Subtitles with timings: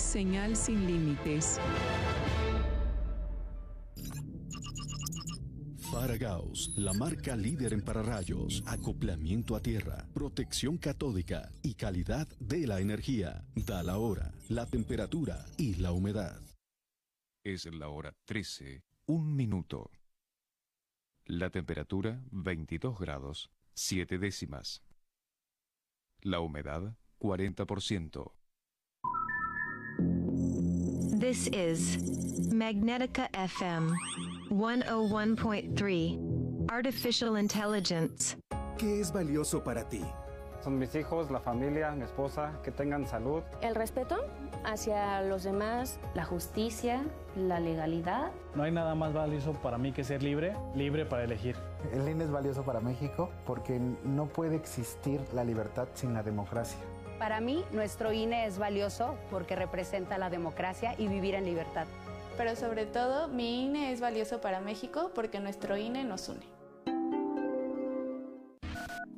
[0.00, 1.60] Señal sin límites.
[5.92, 12.80] Faragaos, la marca líder en pararrayos, acoplamiento a tierra, protección catódica y calidad de la
[12.80, 13.44] energía.
[13.54, 16.40] Da la hora, la temperatura y la humedad.
[17.44, 19.90] Es la hora 13, un minuto.
[21.26, 24.82] La temperatura 22 grados, 7 décimas.
[26.22, 28.39] La humedad 40%.
[31.20, 31.98] This is
[32.50, 33.92] Magnetica FM
[34.48, 38.38] 101.3 Artificial Intelligence.
[38.78, 40.00] ¿Qué es valioso para ti?
[40.64, 43.42] Son mis hijos, la familia, mi esposa, que tengan salud.
[43.60, 44.16] El respeto
[44.64, 47.04] hacia los demás, la justicia,
[47.36, 48.30] la legalidad.
[48.54, 51.54] No hay nada más valioso para mí que ser libre, libre para elegir.
[51.92, 56.80] El INE es valioso para México porque no puede existir la libertad sin la democracia.
[57.20, 61.86] Para mí, nuestro INE es valioso porque representa la democracia y vivir en libertad.
[62.38, 66.46] Pero sobre todo, mi INE es valioso para México porque nuestro INE nos une.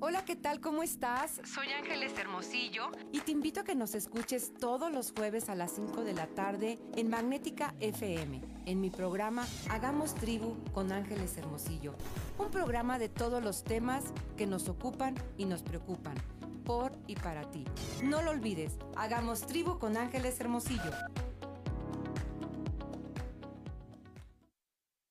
[0.00, 0.60] Hola, ¿qué tal?
[0.60, 1.40] ¿Cómo estás?
[1.44, 5.70] Soy Ángeles Hermosillo y te invito a que nos escuches todos los jueves a las
[5.70, 11.94] 5 de la tarde en Magnética FM, en mi programa Hagamos Tribu con Ángeles Hermosillo.
[12.36, 14.02] Un programa de todos los temas
[14.36, 16.16] que nos ocupan y nos preocupan,
[16.64, 17.64] por y para ti.
[18.02, 20.90] No lo olvides, Hagamos Tribu con Ángeles Hermosillo.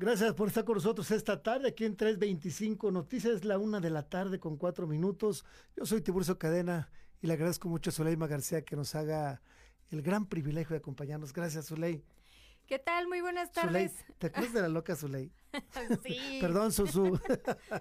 [0.00, 4.08] Gracias por estar con nosotros esta tarde aquí en 325 Noticias, la una de la
[4.08, 5.44] tarde con cuatro minutos.
[5.76, 6.88] Yo soy Tiburcio Cadena
[7.20, 9.42] y le agradezco mucho a Zuleima García que nos haga
[9.90, 11.32] el gran privilegio de acompañarnos.
[11.32, 12.04] Gracias, Zuley.
[12.68, 13.08] ¿Qué tal?
[13.08, 13.92] Muy buenas tardes.
[14.18, 15.32] ¿te acuerdas de la loca Zuley?
[16.04, 16.38] sí.
[16.40, 17.18] Perdón, Susu.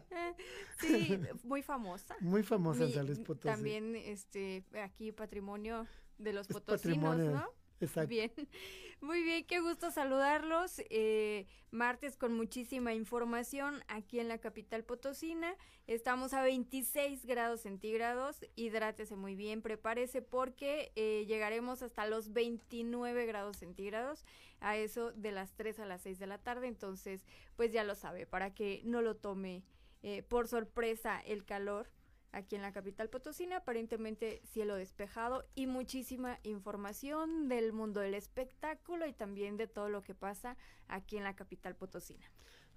[0.79, 2.15] sí, muy famosa.
[2.19, 3.47] Muy famosa en Potosí.
[3.47, 5.85] También este, aquí patrimonio
[6.17, 7.47] de los potosinos, ¿no?
[7.79, 8.09] Exacto.
[8.09, 8.31] Bien,
[9.01, 10.81] muy bien, qué gusto saludarlos.
[10.89, 15.55] Eh, martes con muchísima información aquí en la capital potosina.
[15.85, 18.45] Estamos a 26 grados centígrados.
[18.55, 24.25] Hidrátese muy bien, prepárese porque eh, llegaremos hasta los 29 grados centígrados
[24.59, 26.67] a eso de las 3 a las 6 de la tarde.
[26.67, 29.63] Entonces, pues ya lo sabe, para que no lo tome
[30.03, 31.89] eh, por sorpresa el calor
[32.31, 39.07] aquí en la capital potosina, aparentemente cielo despejado y muchísima información del mundo del espectáculo
[39.07, 42.25] y también de todo lo que pasa aquí en la capital potosina.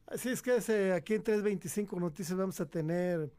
[0.06, 0.52] Así es que
[0.92, 3.30] aquí en 325 Noticias vamos a tener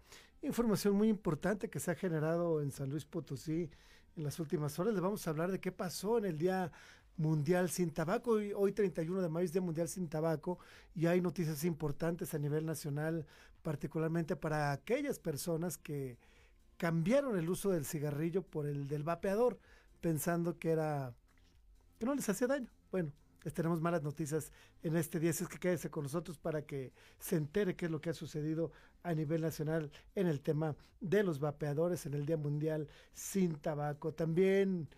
[0.41, 3.69] información muy importante que se ha generado en San Luis Potosí
[4.15, 4.93] en las últimas horas.
[4.93, 6.71] Le vamos a hablar de qué pasó en el Día
[7.17, 8.31] Mundial sin Tabaco.
[8.31, 10.59] Hoy, hoy 31 de mayo es Día Mundial sin Tabaco
[10.95, 13.25] y hay noticias importantes a nivel nacional
[13.61, 16.17] particularmente para aquellas personas que
[16.77, 19.59] cambiaron el uso del cigarrillo por el del vapeador,
[20.01, 21.13] pensando que era
[21.99, 22.71] que no les hacía daño.
[22.91, 23.11] Bueno,
[23.43, 24.51] les tenemos malas noticias
[24.81, 27.91] en este día, así es que quédese con nosotros para que se entere qué es
[27.91, 28.71] lo que ha sucedido
[29.03, 34.13] a nivel nacional en el tema de los vapeadores en el Día Mundial sin Tabaco.
[34.13, 34.89] También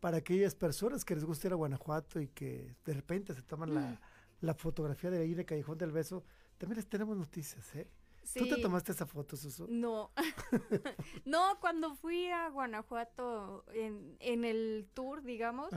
[0.00, 3.74] para aquellas personas que les gusta ir a Guanajuato y que de repente se toman
[3.74, 3.98] la, mm.
[4.40, 6.24] la, fotografía de ahí de Callejón del Beso,
[6.58, 7.90] también les tenemos noticias, ¿eh?
[8.34, 9.66] ¿Tú te tomaste esa foto, Susu?
[9.68, 10.10] No.
[11.24, 15.70] no, cuando fui a Guanajuato en, en el tour, digamos,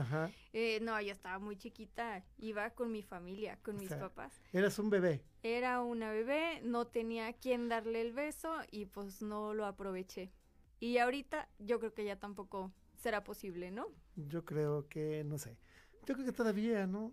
[0.52, 4.40] eh, no, yo estaba muy chiquita, iba con mi familia, con mis papás.
[4.52, 5.24] ¿Eras un bebé?
[5.42, 10.30] Era una bebé, no tenía quien darle el beso y pues no lo aproveché.
[10.78, 13.88] Y ahorita yo creo que ya tampoco será posible, ¿no?
[14.16, 15.58] Yo creo que, no sé,
[16.06, 17.12] yo creo que todavía, ¿no?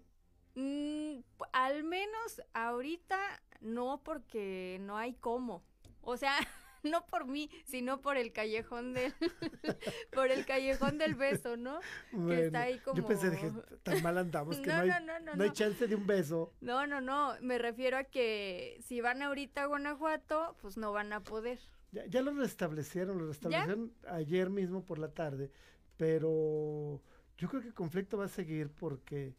[0.55, 1.19] Mm,
[1.53, 3.17] al menos ahorita
[3.61, 5.63] no porque no hay cómo.
[6.01, 6.33] O sea,
[6.83, 9.13] no por mí, sino por el callejón del,
[10.13, 11.79] por el callejón del beso, ¿no?
[12.27, 12.97] que está ahí como...
[12.97, 13.51] Yo pensé, dije,
[13.83, 14.89] tan mal andamos que no, hay,
[15.35, 16.53] no, hay chance de un beso.
[16.61, 21.13] No, no, no, me refiero a que si van ahorita a Guanajuato, pues no van
[21.13, 21.59] a poder.
[21.91, 25.51] Ya, ya lo restablecieron, lo restablecieron ayer mismo por la tarde,
[25.99, 27.01] pero
[27.37, 29.35] yo creo que el conflicto va a seguir porque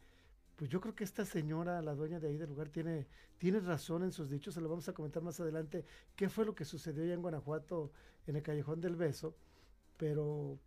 [0.55, 3.07] pues yo creo que esta señora, la dueña de ahí del lugar, tiene,
[3.39, 5.83] tiene razón en sus dichos, se lo vamos a comentar más adelante,
[6.15, 7.91] qué fue lo que sucedió allá en Guanajuato,
[8.27, 9.35] en el Callejón del Beso,
[9.97, 10.59] pero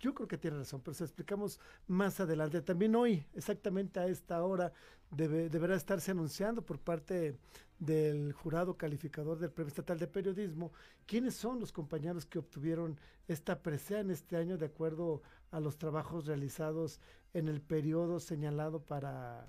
[0.00, 2.60] yo creo que tiene razón, pero se explicamos más adelante.
[2.60, 4.74] También hoy, exactamente a esta hora,
[5.10, 7.38] debe, deberá estarse anunciando por parte
[7.78, 10.72] del jurado calificador del Premio Estatal de Periodismo
[11.06, 12.98] quiénes son los compañeros que obtuvieron
[13.28, 17.00] esta presea en este año de acuerdo a los trabajos realizados
[17.34, 19.46] en el periodo señalado para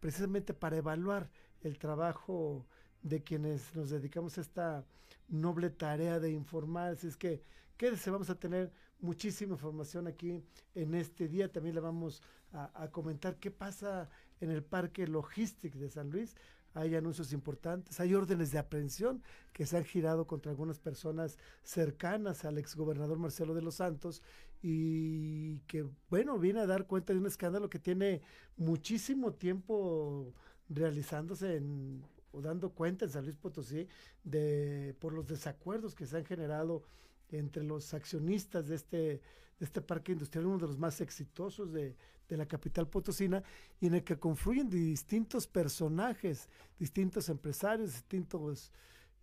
[0.00, 1.30] precisamente para evaluar
[1.62, 2.66] el trabajo
[3.02, 4.84] de quienes nos dedicamos a esta
[5.28, 6.92] noble tarea de informar.
[6.92, 7.42] Así es que
[7.76, 10.42] quédese, vamos a tener muchísima información aquí
[10.74, 11.50] en este día.
[11.50, 12.22] También le vamos
[12.52, 14.08] a, comentar qué pasa
[14.40, 16.36] en el Parque Logistic de San Luis.
[16.74, 19.22] Hay anuncios importantes, hay órdenes de aprehensión
[19.54, 24.22] que se han girado contra algunas personas cercanas al exgobernador Marcelo de los Santos
[24.62, 28.22] y que, bueno, viene a dar cuenta de un escándalo que tiene
[28.56, 30.32] muchísimo tiempo
[30.68, 33.86] realizándose en, o dando cuenta en San Luis Potosí
[34.24, 36.82] de, por los desacuerdos que se han generado
[37.30, 39.20] entre los accionistas de este, de
[39.60, 41.96] este parque industrial, uno de los más exitosos de,
[42.28, 43.42] de la capital potosina,
[43.80, 46.48] y en el que confluyen distintos personajes,
[46.78, 48.72] distintos empresarios, distintos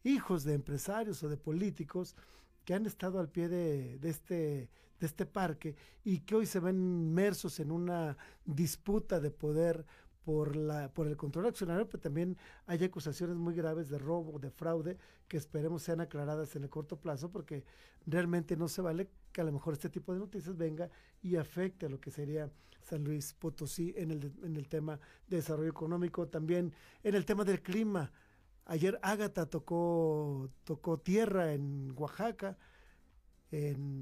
[0.03, 2.15] hijos de empresarios o de políticos
[2.65, 4.69] que han estado al pie de, de este
[5.03, 8.15] de este parque y que hoy se ven inmersos en una
[8.45, 9.85] disputa de poder
[10.23, 14.49] por, la, por el control accionario, pero también hay acusaciones muy graves de robo, de
[14.49, 14.97] fraude,
[15.27, 17.65] que esperemos sean aclaradas en el corto plazo, porque
[18.05, 20.89] realmente no se vale que a lo mejor este tipo de noticias venga
[21.21, 22.49] y afecte a lo que sería
[22.81, 26.73] San Luis Potosí en el, en el tema de desarrollo económico, también
[27.03, 28.09] en el tema del clima.
[28.63, 32.57] Ayer Ágata tocó, tocó tierra en Oaxaca,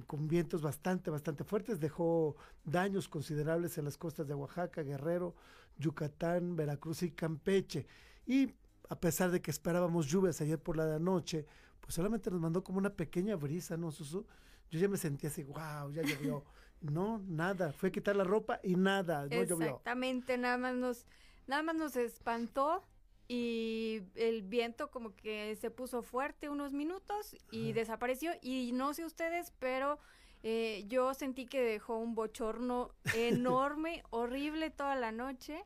[0.08, 5.36] con vientos bastante, bastante fuertes, dejó daños considerables en las costas de Oaxaca, Guerrero,
[5.78, 7.86] Yucatán, Veracruz y Campeche.
[8.26, 8.54] Y
[8.88, 11.46] a pesar de que esperábamos lluvias ayer por la noche,
[11.82, 14.26] pues solamente nos mandó como una pequeña brisa, ¿no, Susu?
[14.70, 16.46] Yo ya me sentía así, wow, ya llovió.
[16.80, 19.68] no, nada, fue quitar la ropa y nada, no llovió.
[19.68, 21.06] Exactamente, nada más nos,
[21.48, 22.86] nada más nos espantó
[23.34, 29.06] y el viento como que se puso fuerte unos minutos y desapareció y no sé
[29.06, 30.00] ustedes, pero
[30.44, 35.64] eh, yo sentí que dejó un bochorno enorme, horrible toda la noche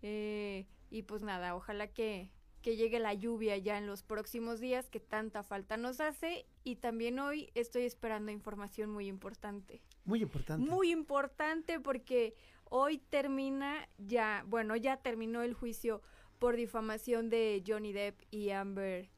[0.00, 2.30] eh, y pues nada, ojalá que,
[2.62, 6.76] que llegue la lluvia ya en los próximos días que tanta falta nos hace y
[6.76, 9.82] también hoy estoy esperando información muy importante.
[10.04, 10.70] Muy importante.
[10.70, 12.36] Muy importante porque
[12.70, 16.00] hoy termina ya, bueno, ya terminó el juicio
[16.38, 19.08] por difamación de Johnny Depp y Amber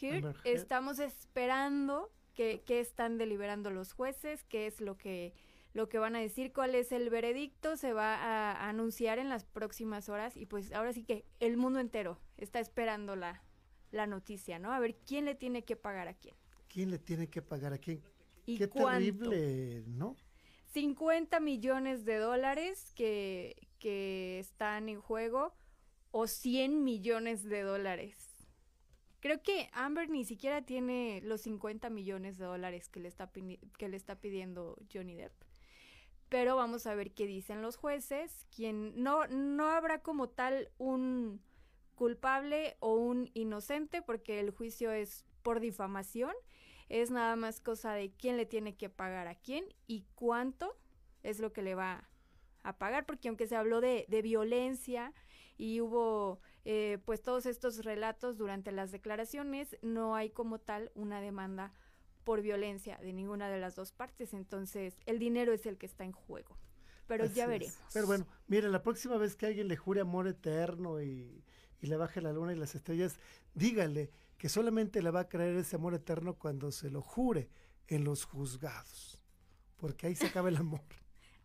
[0.00, 0.36] Heard.
[0.44, 5.32] Estamos esperando que, están deliberando los jueces, qué es lo que
[5.72, 9.44] lo que van a decir, cuál es el veredicto, se va a, anunciar en las
[9.44, 13.42] próximas horas y pues ahora sí que el mundo entero está esperando la,
[13.90, 14.72] la noticia, ¿no?
[14.72, 16.36] A ver quién le tiene que pagar a quién.
[16.68, 18.00] ¿Quién le tiene que pagar a quién?
[18.46, 20.14] ¿Y Qué terrible, ¿no?
[20.74, 25.54] 50 millones de dólares que, que están en juego
[26.16, 28.16] o 100 millones de dólares.
[29.18, 33.88] Creo que Amber ni siquiera tiene los 50 millones de dólares que le está, que
[33.88, 35.32] le está pidiendo Johnny Depp.
[36.28, 38.46] Pero vamos a ver qué dicen los jueces.
[38.54, 41.42] Quien no, no habrá como tal un
[41.96, 46.32] culpable o un inocente porque el juicio es por difamación.
[46.88, 50.76] Es nada más cosa de quién le tiene que pagar a quién y cuánto
[51.24, 52.08] es lo que le va
[52.62, 53.04] a pagar.
[53.04, 55.12] Porque aunque se habló de, de violencia,
[55.56, 61.20] y hubo eh, pues todos estos relatos durante las declaraciones, no hay como tal una
[61.20, 61.72] demanda
[62.24, 66.04] por violencia de ninguna de las dos partes, entonces el dinero es el que está
[66.04, 66.56] en juego.
[67.06, 67.76] Pero ya veremos.
[67.92, 71.44] Pero bueno, mire, la próxima vez que alguien le jure amor eterno y,
[71.82, 73.18] y le baje la luna y las estrellas,
[73.52, 77.50] dígale que solamente le va a creer ese amor eterno cuando se lo jure
[77.88, 79.22] en los juzgados,
[79.76, 80.80] porque ahí se acaba el amor.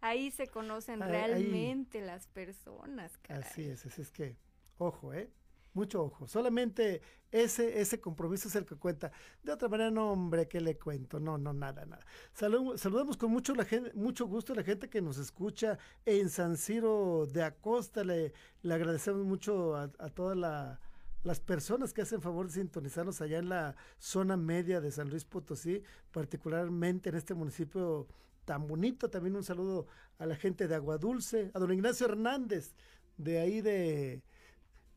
[0.02, 3.20] Ahí se conocen realmente las personas.
[3.28, 4.38] Así es, así es que,
[4.78, 5.30] ojo, ¿eh?
[5.74, 6.28] Mucho ojo.
[6.28, 7.02] Solamente
[7.32, 9.12] ese, ese compromiso es el que cuenta.
[9.44, 11.20] De otra manera, no, hombre, ¿qué le cuento?
[11.20, 12.04] No, no, nada, nada.
[12.34, 16.58] saludamos con mucho, la gente, mucho gusto a la gente que nos escucha en San
[16.58, 18.04] Ciro de Acosta.
[18.04, 20.80] Le, le agradecemos mucho a, toda la,
[21.24, 25.24] las personas que hacen favor de sintonizarnos allá en la zona media de San Luis
[25.24, 28.08] Potosí, particularmente en este municipio
[28.50, 29.12] tan bonito.
[29.12, 29.86] También un saludo
[30.18, 32.74] a la gente de Agua Dulce, a don Ignacio Hernández,
[33.16, 34.24] de ahí de,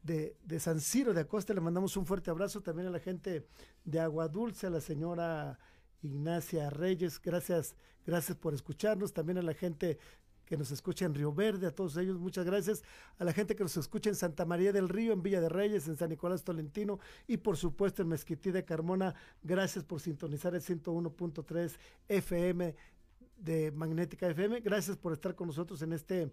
[0.02, 1.52] de, de, San Ciro de Acosta.
[1.52, 3.47] Le mandamos un fuerte abrazo también a la gente
[3.85, 5.59] de Agua Dulce, a la señora
[6.00, 7.21] Ignacia Reyes.
[7.21, 9.12] Gracias, gracias por escucharnos.
[9.12, 9.99] También a la gente
[10.47, 12.82] que nos escucha en Río Verde, a todos ellos, muchas gracias.
[13.18, 15.88] A la gente que nos escucha en Santa María del Río, en Villa de Reyes,
[15.88, 19.14] en San Nicolás Tolentino y por supuesto en Mezquití de Carmona.
[19.42, 21.76] Gracias por sintonizar el 101.3
[22.09, 22.75] FM
[23.42, 24.61] de Magnética FM.
[24.61, 26.30] Gracias por estar con nosotros en este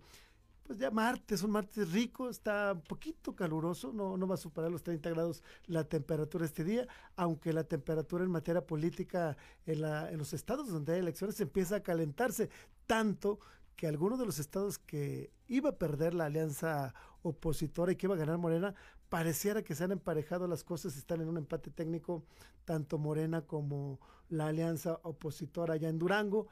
[0.63, 4.69] pues ya martes, un martes rico, está un poquito caluroso, no, no va a superar
[4.69, 9.35] los 30 grados la temperatura este día, aunque la temperatura en materia política
[9.65, 12.51] en, la, en los estados donde hay elecciones empieza a calentarse
[12.85, 13.39] tanto
[13.75, 18.13] que algunos de los estados que iba a perder la alianza opositora y que iba
[18.13, 18.75] a ganar Morena,
[19.09, 22.23] pareciera que se han emparejado las cosas, están en un empate técnico,
[22.65, 23.99] tanto Morena como
[24.29, 26.47] la alianza opositora allá en Durango,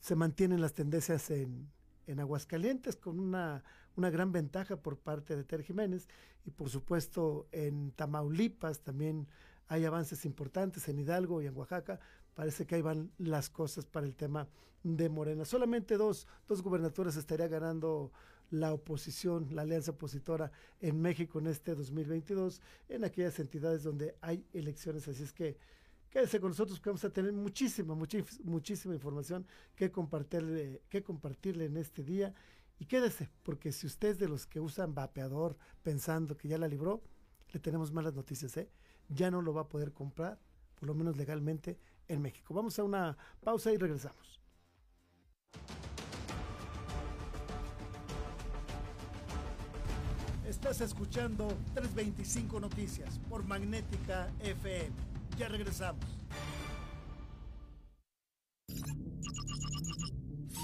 [0.00, 1.68] se mantienen las tendencias en,
[2.06, 3.62] en Aguascalientes con una,
[3.96, 6.08] una gran ventaja por parte de Ter Jiménez
[6.44, 9.28] y por supuesto en Tamaulipas también
[9.68, 12.00] hay avances importantes en Hidalgo y en Oaxaca.
[12.34, 14.48] Parece que ahí van las cosas para el tema
[14.82, 15.44] de Morena.
[15.44, 18.12] Solamente dos, dos gubernaturas estaría ganando
[18.50, 20.50] la oposición, la alianza opositora
[20.80, 25.06] en México en este 2022, en aquellas entidades donde hay elecciones.
[25.06, 25.58] Así es que
[26.10, 31.76] Quédese con nosotros que vamos a tener muchísima, muchísima información que compartirle, que compartirle en
[31.76, 32.34] este día.
[32.78, 36.68] Y quédese, porque si usted es de los que usan vapeador pensando que ya la
[36.68, 37.02] libró,
[37.52, 38.70] le tenemos malas noticias, ¿eh?
[39.08, 40.38] Ya no lo va a poder comprar,
[40.76, 42.54] por lo menos legalmente, en México.
[42.54, 44.40] Vamos a una pausa y regresamos.
[50.46, 55.17] Estás escuchando 325 Noticias por Magnética FM.
[55.38, 56.04] Ya regresamos.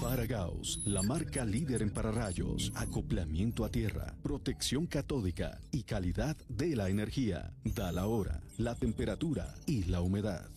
[0.01, 6.89] Faragaos, la marca líder en pararrayos, acoplamiento a tierra, protección catódica y calidad de la
[6.89, 7.53] energía.
[7.63, 10.49] Da la hora, la temperatura y la humedad.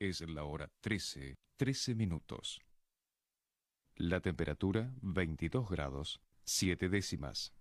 [0.00, 2.60] Es la hora 13, 13 minutos.
[3.96, 7.52] La temperatura 22 grados, 7 décimas.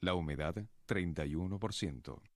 [0.00, 0.54] La humedad
[0.86, 2.35] 31%.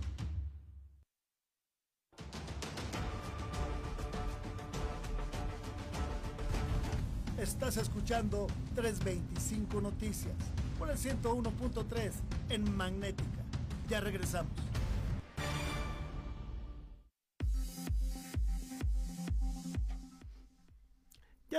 [7.41, 8.45] Estás escuchando
[8.75, 10.35] 325 Noticias
[10.77, 12.11] por el 101.3
[12.49, 13.43] en Magnética.
[13.89, 14.51] Ya regresamos.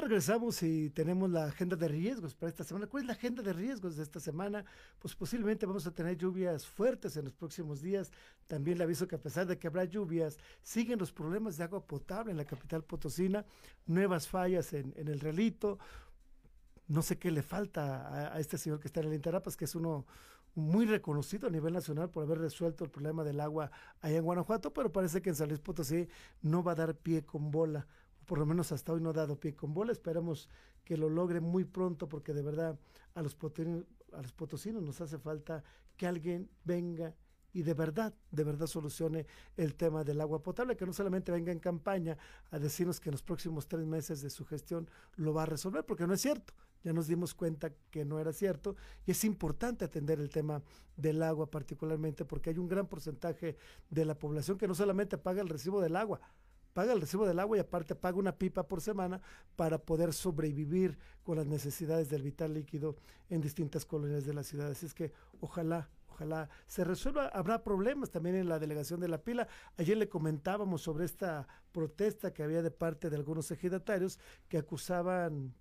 [0.09, 2.87] Regresamos y tenemos la agenda de riesgos para esta semana.
[2.87, 4.65] ¿Cuál es la agenda de riesgos de esta semana?
[4.99, 8.11] Pues posiblemente vamos a tener lluvias fuertes en los próximos días.
[8.47, 11.87] También le aviso que a pesar de que habrá lluvias, siguen los problemas de agua
[11.87, 13.45] potable en la capital potosina,
[13.87, 15.79] nuevas fallas en, el relito.
[16.89, 19.75] No sé qué le falta a, este señor que está en el Interapas, que es
[19.75, 20.05] uno
[20.55, 24.73] muy reconocido a nivel nacional por haber resuelto el problema del agua allá en Guanajuato,
[24.73, 26.09] pero parece que en San Luis Potosí
[26.43, 27.87] no va a dar pie con bola
[28.27, 29.93] por lo menos hasta hoy no ha dado pie con bola.
[29.93, 30.49] Esperemos
[30.85, 32.79] que lo logre muy pronto porque de verdad
[33.15, 33.37] a los,
[34.13, 35.63] a los potosinos nos hace falta
[35.97, 37.15] que alguien venga
[37.53, 39.27] y de verdad, de verdad solucione
[39.57, 42.17] el tema del agua potable, que no solamente venga en campaña
[42.51, 45.85] a decirnos que en los próximos tres meses de su gestión lo va a resolver,
[45.85, 46.55] porque no es cierto.
[46.83, 48.75] Ya nos dimos cuenta que no era cierto
[49.07, 50.63] y es importante atender el tema
[50.97, 53.57] del agua particularmente porque hay un gran porcentaje
[53.89, 56.21] de la población que no solamente paga el recibo del agua,
[56.73, 59.21] paga el recibo del agua y aparte paga una pipa por semana
[59.57, 62.97] para poder sobrevivir con las necesidades del vital líquido
[63.29, 64.71] en distintas colonias de la ciudad.
[64.71, 67.29] Así es que ojalá, ojalá se resuelva.
[67.29, 69.49] Habrá problemas también en la delegación de la pila.
[69.77, 75.55] Ayer le comentábamos sobre esta protesta que había de parte de algunos ejidatarios que acusaban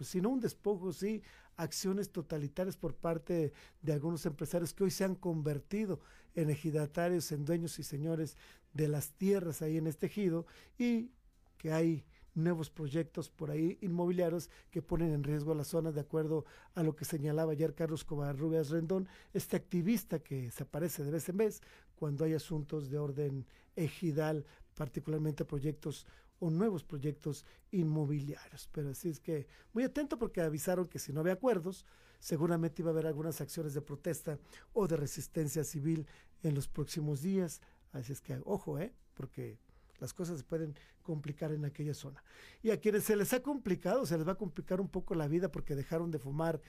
[0.00, 1.22] pues si no un despojo, sí,
[1.56, 3.52] acciones totalitarias por parte
[3.82, 6.00] de algunos empresarios que hoy se han convertido
[6.34, 8.38] en ejidatarios, en dueños y señores
[8.72, 10.46] de las tierras ahí en este ejido
[10.78, 11.10] y
[11.58, 16.46] que hay nuevos proyectos por ahí inmobiliarios que ponen en riesgo la zona, de acuerdo
[16.74, 21.28] a lo que señalaba ayer Carlos Covarrubias Rendón, este activista que se aparece de vez
[21.28, 21.60] en vez
[21.94, 23.44] cuando hay asuntos de orden
[23.76, 26.06] ejidal, particularmente proyectos
[26.40, 28.68] o nuevos proyectos inmobiliarios.
[28.72, 31.86] Pero así es que muy atento porque avisaron que si no había acuerdos,
[32.18, 34.38] seguramente iba a haber algunas acciones de protesta
[34.72, 36.06] o de resistencia civil
[36.42, 37.60] en los próximos días.
[37.92, 38.92] Así es que ojo, ¿eh?
[39.14, 39.58] porque
[39.98, 42.24] las cosas se pueden complicar en aquella zona.
[42.62, 45.28] Y a quienes se les ha complicado, se les va a complicar un poco la
[45.28, 46.60] vida porque dejaron de fumar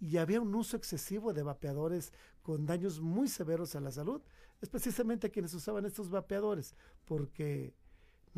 [0.00, 4.22] y había un uso excesivo de vapeadores con daños muy severos a la salud.
[4.60, 7.74] Es precisamente a quienes usaban estos vapeadores, porque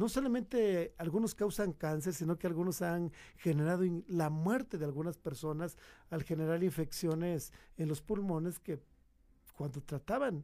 [0.00, 5.76] no solamente algunos causan cáncer, sino que algunos han generado la muerte de algunas personas
[6.08, 8.80] al generar infecciones en los pulmones que
[9.54, 10.42] cuando trataban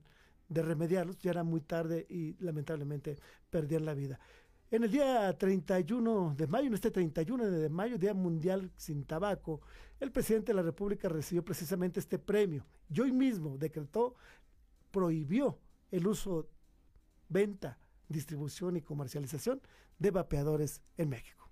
[0.51, 3.17] de remediarlos ya era muy tarde y lamentablemente
[3.49, 4.21] perdían la vida.
[4.71, 9.63] En el día 31 de mayo, en este 31 de mayo, Día Mundial sin Tabaco,
[10.01, 14.17] el presidente de la República recibió precisamente este premio y hoy mismo decretó,
[14.91, 15.59] prohibió
[15.91, 16.47] el uso,
[17.31, 19.61] venta, distribución y comercialización
[19.99, 21.51] de vapeadores en México.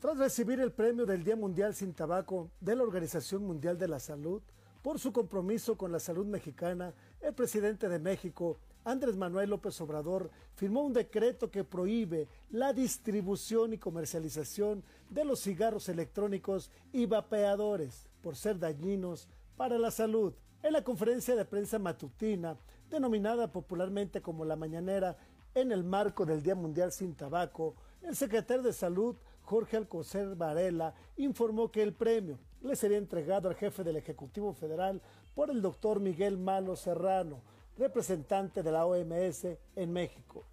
[0.00, 3.98] Tras recibir el premio del Día Mundial sin Tabaco de la Organización Mundial de la
[3.98, 4.42] Salud
[4.82, 10.30] por su compromiso con la salud mexicana, el presidente de México, Andrés Manuel López Obrador,
[10.56, 18.06] firmó un decreto que prohíbe la distribución y comercialización de los cigarros electrónicos y vapeadores
[18.20, 19.26] por ser dañinos
[19.56, 20.34] para la salud.
[20.62, 22.58] En la conferencia de prensa matutina,
[22.90, 25.16] denominada popularmente como la mañanera,
[25.54, 30.94] en el marco del Día Mundial sin Tabaco, el secretario de Salud, Jorge Alcocer Varela,
[31.16, 35.00] informó que el premio le sería entregado al jefe del Ejecutivo Federal
[35.34, 37.40] por el doctor Miguel Malo Serrano,
[37.76, 40.44] representante de la OMS en México.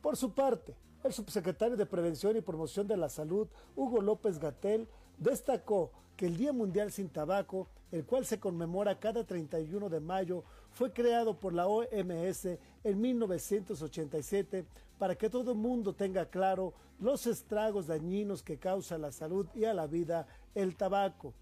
[0.00, 4.88] Por su parte, el subsecretario de Prevención y Promoción de la Salud, Hugo López Gatel,
[5.18, 10.44] destacó que el Día Mundial sin Tabaco, el cual se conmemora cada 31 de mayo,
[10.74, 12.46] fue creado por la OMS
[12.82, 14.66] en 1987
[14.98, 19.46] para que todo el mundo tenga claro los estragos dañinos que causa a la salud
[19.54, 21.32] y a la vida el tabaco.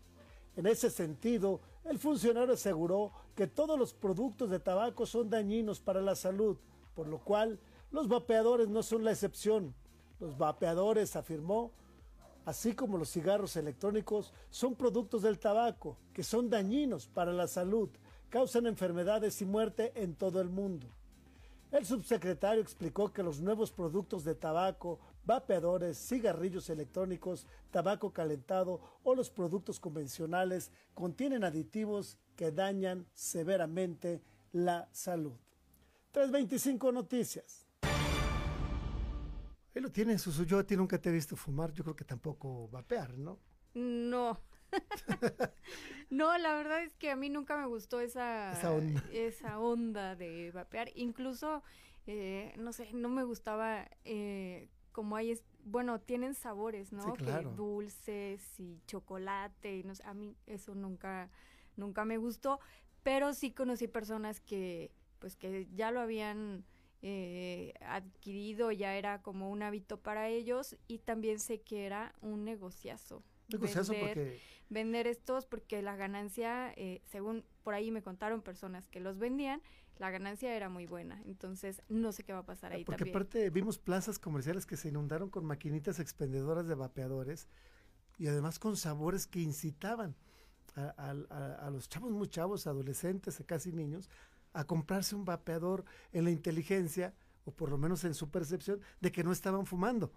[0.54, 6.02] En ese sentido, el funcionario aseguró que todos los productos de tabaco son dañinos para
[6.02, 6.58] la salud,
[6.94, 7.58] por lo cual
[7.90, 9.74] los vapeadores no son la excepción.
[10.20, 11.72] Los vapeadores, afirmó,
[12.44, 17.88] así como los cigarros electrónicos, son productos del tabaco que son dañinos para la salud,
[18.32, 20.86] causan enfermedades y muerte en todo el mundo.
[21.70, 29.14] El subsecretario explicó que los nuevos productos de tabaco, vapeadores, cigarrillos electrónicos, tabaco calentado o
[29.14, 35.36] los productos convencionales contienen aditivos que dañan severamente la salud.
[36.12, 37.66] 325 Noticias.
[39.74, 40.44] Ahí lo tiene, Susu.
[40.44, 41.70] Yo a ti nunca te he visto fumar.
[41.74, 43.38] Yo creo que tampoco vapear, ¿no?
[43.74, 44.40] No.
[46.10, 48.52] no, la verdad es que a mí nunca me gustó esa,
[49.12, 50.90] esa onda, de vapear.
[50.94, 51.62] Incluso,
[52.06, 57.16] eh, no sé, no me gustaba eh, como hay, bueno, tienen sabores, ¿no?
[57.56, 61.30] dulces y chocolate, y no sé, a mí eso nunca,
[61.76, 62.60] nunca me gustó,
[63.02, 66.64] pero sí conocí personas que, pues que ya lo habían
[67.00, 72.44] eh, adquirido, ya era como un hábito para ellos y también sé que era un
[72.44, 73.24] negociazo.
[73.52, 79.00] Negociazo porque vender estos porque la ganancia, eh, según por ahí me contaron personas que
[79.00, 79.60] los vendían,
[79.98, 81.22] la ganancia era muy buena.
[81.26, 84.88] Entonces, no sé qué va a pasar ahí porque aparte vimos plazas comerciales que se
[84.88, 87.48] inundaron con maquinitas expendedoras de vapeadores
[88.18, 90.16] y además con sabores que incitaban
[90.76, 94.08] a, los chavos muy chavos, adolescentes, casi niños,
[94.52, 99.12] a comprarse un vapeador en la inteligencia, o por lo menos en su percepción, de
[99.12, 100.12] que no estaban fumando.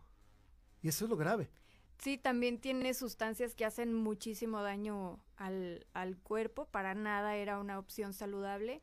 [0.82, 1.50] Y eso es lo grave.
[1.98, 7.80] Sí, también tiene sustancias que hacen muchísimo daño al, al cuerpo, para nada era una
[7.80, 8.82] opción saludable.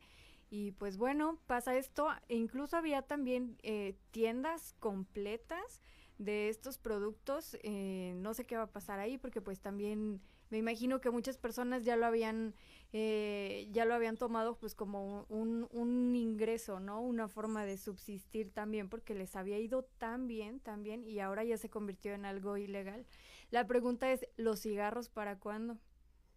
[0.49, 2.09] Y pues bueno, pasa esto.
[2.27, 5.81] E incluso había también eh, tiendas completas
[6.17, 7.57] de estos productos.
[7.63, 11.37] Eh, no sé qué va a pasar ahí porque pues también me imagino que muchas
[11.37, 12.53] personas ya lo habían
[12.95, 17.01] eh, ya lo habían tomado pues como un, un, ingreso, ¿no?
[17.01, 21.43] Una forma de subsistir también porque les había ido tan bien, tan bien y ahora
[21.43, 23.07] ya se convirtió en algo ilegal.
[23.49, 25.79] La pregunta es, ¿los cigarros para cuándo?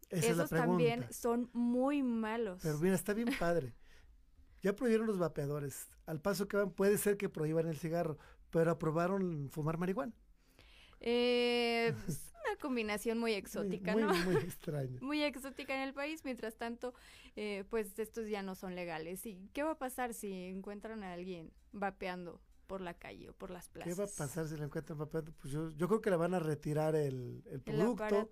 [0.09, 2.61] Esos también son muy malos.
[2.62, 3.75] Pero mira, está bien padre.
[4.62, 5.88] ya prohibieron los vapeadores.
[6.07, 8.16] Al paso que van, puede ser que prohíban el cigarro,
[8.49, 10.14] pero aprobaron fumar marihuana.
[11.01, 14.15] Eh, es una combinación muy exótica, muy, ¿no?
[14.15, 14.99] Muy extraña.
[15.01, 16.25] muy exótica en el país.
[16.25, 16.95] Mientras tanto,
[17.37, 19.25] eh, pues estos ya no son legales.
[19.27, 23.51] ¿Y qué va a pasar si encuentran a alguien vapeando por la calle o por
[23.51, 23.95] las plazas?
[23.95, 25.33] ¿Qué va a pasar si le encuentran vapeando?
[25.33, 28.31] Pues yo, yo creo que le van a retirar el, el producto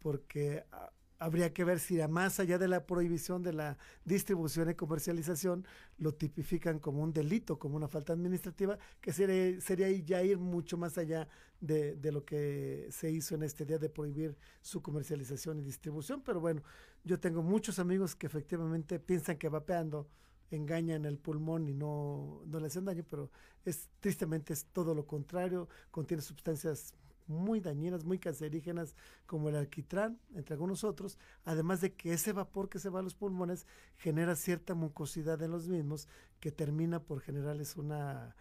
[0.00, 4.74] porque ah, habría que ver si más allá de la prohibición de la distribución y
[4.74, 5.64] comercialización
[5.98, 10.76] lo tipifican como un delito, como una falta administrativa, que sería, sería ya ir mucho
[10.76, 11.28] más allá
[11.60, 16.22] de, de, lo que se hizo en este día de prohibir su comercialización y distribución.
[16.22, 16.62] Pero bueno,
[17.04, 20.08] yo tengo muchos amigos que efectivamente piensan que vapeando
[20.50, 23.30] engañan el pulmón y no, no le hacen daño, pero
[23.64, 26.94] es tristemente es todo lo contrario, contiene sustancias
[27.26, 32.68] muy dañinas, muy cancerígenas, como el alquitrán, entre algunos otros, además de que ese vapor
[32.68, 36.08] que se va a los pulmones genera cierta mucosidad en los mismos
[36.40, 38.34] que termina por generarles una,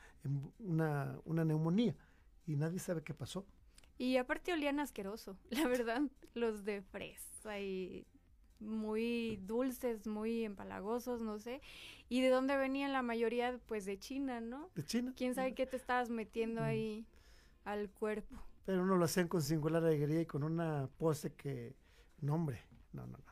[0.60, 1.96] una, una neumonía
[2.48, 3.46] y nadie sabe qué pasó.
[3.98, 6.02] Y aparte olían asqueroso, la verdad,
[6.34, 8.06] los de fresa y
[8.62, 11.62] muy dulces, muy empalagosos, no sé.
[12.10, 13.60] ¿Y de dónde venían la mayoría?
[13.68, 14.70] Pues de China, ¿no?
[14.76, 15.14] De China.
[15.16, 17.06] ¿Quién sabe qué te estabas metiendo ahí
[17.66, 18.36] al cuerpo?
[18.66, 21.76] Pero uno lo hacen con singular alegría y con una pose que,
[22.20, 22.62] no hombre,
[22.94, 23.32] no, no, no.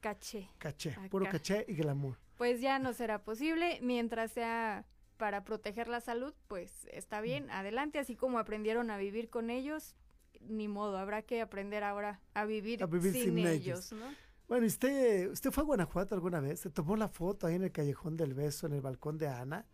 [0.00, 0.50] Caché.
[0.58, 2.18] Caché, puro caché y glamour.
[2.36, 4.84] Pues ya no será posible, mientras sea
[5.16, 9.94] para proteger la salud, pues está bien, adelante, así como aprendieron a vivir con ellos,
[10.40, 14.06] ni modo, habrá que aprender ahora a vivir, sin, ellos, ¿no?
[14.48, 16.60] Bueno, ¿usted, ¿usted fue a Guanajuato alguna vez?
[16.60, 19.66] ¿Se tomó la foto ahí en el Callejón del Beso, en el balcón de Ana?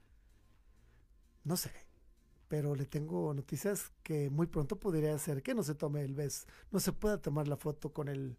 [1.44, 1.72] No sé,
[2.48, 6.46] pero le tengo noticias que muy pronto podría ser que no se tome el beso,
[6.70, 8.36] no se pueda tomar la foto con el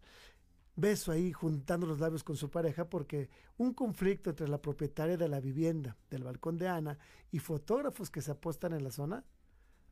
[0.76, 5.28] beso ahí juntando los labios con su pareja porque un conflicto entre la propietaria de
[5.28, 6.98] la vivienda del balcón de Ana
[7.30, 9.24] y fotógrafos que se apostan en la zona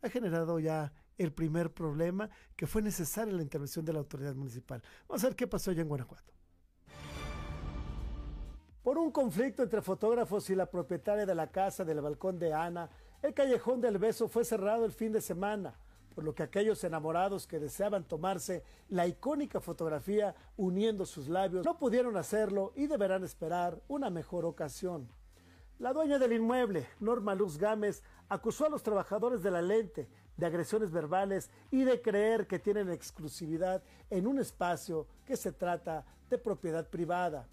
[0.02, 4.82] ha generado ya el primer problema que fue necesaria la intervención de la autoridad municipal.
[5.08, 6.32] Vamos a ver qué pasó allá en Guanajuato.
[8.82, 12.88] Por un conflicto entre fotógrafos y la propietaria de la casa del balcón de Ana,
[13.22, 15.74] el callejón del beso fue cerrado el fin de semana,
[16.14, 21.78] por lo que aquellos enamorados que deseaban tomarse la icónica fotografía uniendo sus labios no
[21.78, 25.08] pudieron hacerlo y deberán esperar una mejor ocasión.
[25.78, 30.46] La dueña del inmueble, Norma Luz Gámez, acusó a los trabajadores de la lente de
[30.46, 36.38] agresiones verbales y de creer que tienen exclusividad en un espacio que se trata de
[36.38, 37.46] propiedad privada.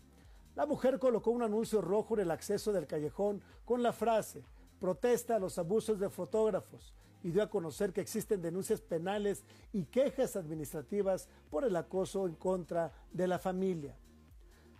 [0.56, 4.43] La mujer colocó un anuncio rojo en el acceso del callejón con la frase
[4.86, 6.93] protesta a los abusos de fotógrafos
[7.24, 9.43] y dio a conocer que existen denuncias penales
[9.74, 13.98] y quejas administrativas por el acoso en contra de la familia.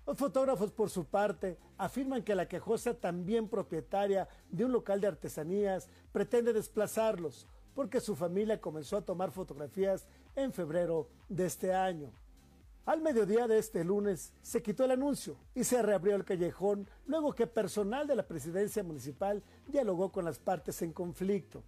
[0.06, 5.08] Los fotógrafos, por su parte, afirman que la quejosa, también propietaria de un local de
[5.08, 12.12] artesanías, pretende desplazarlos porque su familia comenzó a tomar fotografías en febrero de este año.
[12.86, 17.34] Al mediodía de este lunes se quitó el anuncio y se reabrió el callejón luego
[17.34, 21.64] que personal de la presidencia municipal dialogó con las partes en conflicto.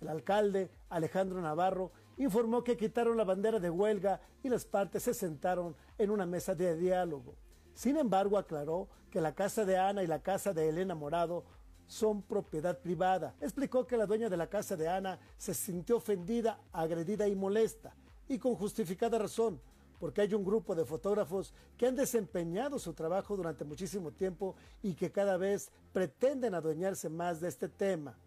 [0.00, 5.14] El alcalde, Alejandro Navarro, informó que quitaron la bandera de huelga y las partes se
[5.14, 7.36] sentaron en una mesa de diálogo.
[7.72, 11.44] Sin embargo, aclaró que la casa de Ana y la casa de Elena Morado
[11.86, 13.36] son propiedad privada.
[13.40, 17.94] Explicó que la dueña de la casa de Ana se sintió ofendida, agredida y molesta,
[18.26, 19.60] y con justificada razón,
[19.98, 24.94] porque hay un grupo de fotógrafos que han desempeñado su trabajo durante muchísimo tiempo y
[24.94, 28.18] que cada vez pretenden adueñarse más de este tema.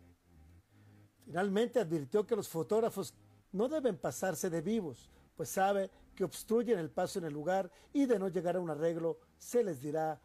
[1.25, 3.13] Finalmente advirtió que los fotógrafos
[3.51, 8.05] no deben pasarse de vivos, pues sabe que obstruyen el paso en el lugar y
[8.05, 10.21] de no llegar a un arreglo se les dirá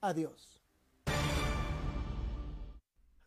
[0.00, 0.62] adiós.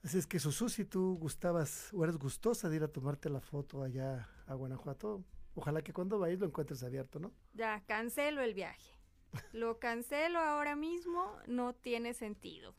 [0.03, 3.39] Así es que Susu, si tú gustabas o eres gustosa de ir a tomarte la
[3.39, 5.23] foto allá a Guanajuato,
[5.55, 7.31] Ojalá que cuando vayas lo encuentres abierto, ¿no?
[7.53, 8.91] Ya, cancelo el viaje.
[9.53, 12.75] Lo cancelo ahora mismo, no tiene sentido.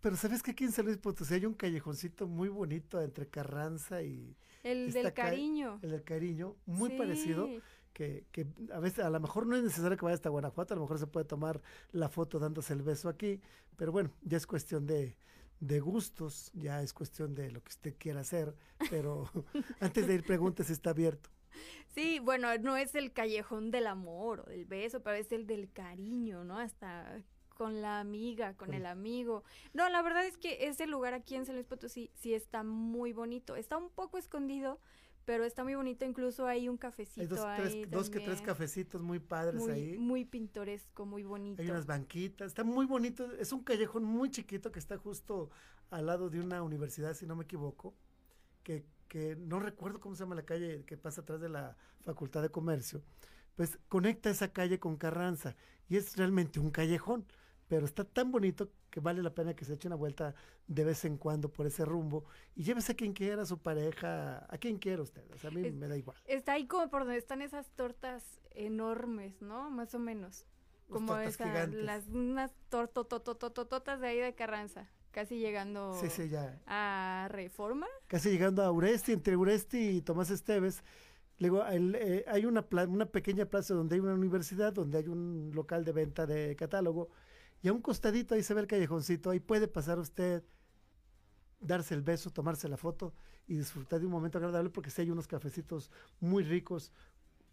[0.00, 4.02] Pero ¿sabes que aquí en San Luis Potosí hay un callejoncito muy bonito entre Carranza
[4.02, 4.36] y...
[4.62, 5.78] El del cariño.
[5.82, 7.48] El del cariño, muy parecido.
[7.92, 10.76] Que, que, a veces a lo mejor no es necesario que vaya hasta Guanajuato, a
[10.76, 11.62] lo mejor se puede tomar
[11.92, 13.40] la foto dándose el beso aquí,
[13.76, 15.16] pero bueno, ya es cuestión de,
[15.60, 18.54] de gustos, ya es cuestión de lo que usted quiera hacer,
[18.90, 19.30] pero
[19.80, 21.30] antes de ir pregunte si está abierto.
[21.94, 25.70] Sí, bueno, no es el callejón del amor o del beso, pero es el del
[25.70, 26.58] cariño, ¿no?
[26.58, 27.22] Hasta
[27.54, 29.44] con la amiga, con el amigo.
[29.72, 33.12] No, la verdad es que ese lugar aquí en San Luis Potosí sí está muy
[33.12, 33.56] bonito.
[33.56, 34.80] Está un poco escondido,
[35.24, 36.04] pero está muy bonito.
[36.04, 39.96] Incluso hay un cafecito hay dos, ahí dos que tres cafecitos muy padres ahí.
[39.96, 41.62] Muy pintoresco, muy bonito.
[41.62, 43.32] Hay unas banquitas, está muy bonito.
[43.36, 45.50] Es un callejón muy chiquito que está justo
[45.90, 47.94] al lado de una universidad, si no me equivoco.
[48.64, 52.42] que, que no recuerdo cómo se llama la calle que pasa atrás de la Facultad
[52.42, 53.00] de Comercio,
[53.54, 55.54] pues conecta esa calle con Carranza
[55.88, 57.24] y es realmente un callejón,
[57.68, 60.34] pero está tan bonito que vale la pena que se eche una vuelta
[60.66, 62.24] de vez en cuando por ese rumbo
[62.56, 65.52] y llévese a quien quiera, a su pareja, a quien quiera usted, o sea, a
[65.52, 66.16] mí Es- me da igual.
[66.24, 69.70] Está ahí como por donde están esas tortas enormes, ¿no?
[69.70, 70.44] Más o menos.
[70.88, 71.84] Como tortas esa, gigantes.
[71.84, 76.60] las unas tortotototototas de ahí de Carranza, casi llegando Sí, sí, ya.
[76.66, 77.86] a Reforma.
[78.08, 80.82] casi llegando a Uresti, entre Uresti y Tomás Esteves.
[81.38, 85.08] Luego el, eh, hay una, pla- una pequeña plaza donde hay una universidad, donde hay
[85.08, 87.08] un local de venta de catálogo,
[87.62, 90.42] y a un costadito ahí se ve el callejoncito, ahí puede pasar usted,
[91.60, 93.14] darse el beso, tomarse la foto
[93.46, 96.92] y disfrutar de un momento agradable porque sí hay unos cafecitos muy ricos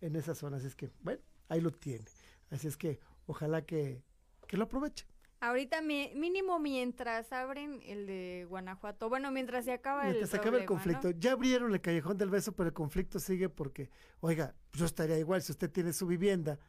[0.02, 0.58] en esa zona.
[0.58, 2.06] Así es que, bueno, ahí lo tiene.
[2.50, 4.04] Así es que ojalá que,
[4.48, 5.06] que lo aproveche.
[5.42, 9.10] Ahorita mínimo mientras abren el de Guanajuato.
[9.10, 11.10] Bueno, mientras se acaba Mientras se el acabe el conflicto.
[11.10, 15.42] Ya abrieron el callejón del beso, pero el conflicto sigue porque, oiga, yo estaría igual
[15.42, 16.60] si usted tiene su vivienda,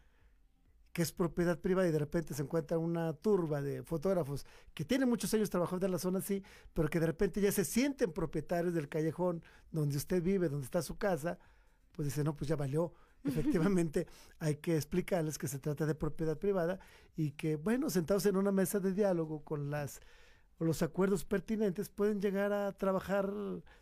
[0.94, 5.06] que es propiedad privada y de repente se encuentra una turba de fotógrafos que tienen
[5.06, 8.72] muchos años trabajando en la zona así, pero que de repente ya se sienten propietarios
[8.72, 11.38] del callejón donde usted vive, donde está su casa,
[11.92, 12.92] pues dice, no, pues ya valió.
[13.24, 14.08] Efectivamente,
[14.40, 16.80] hay que explicarles que se trata de propiedad privada
[17.16, 20.00] y que, bueno, sentados en una mesa de diálogo con las
[20.58, 23.32] o los acuerdos pertinentes, pueden llegar a trabajar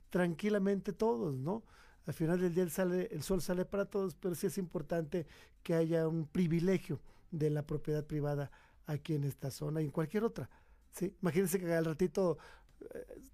[0.09, 1.64] tranquilamente todos, ¿no?
[2.07, 5.27] Al final del día el, sale, el sol sale para todos, pero sí es importante
[5.62, 8.51] que haya un privilegio de la propiedad privada
[8.87, 10.49] aquí en esta zona y en cualquier otra.
[10.90, 11.14] ¿sí?
[11.23, 12.38] Imagínense que al ratito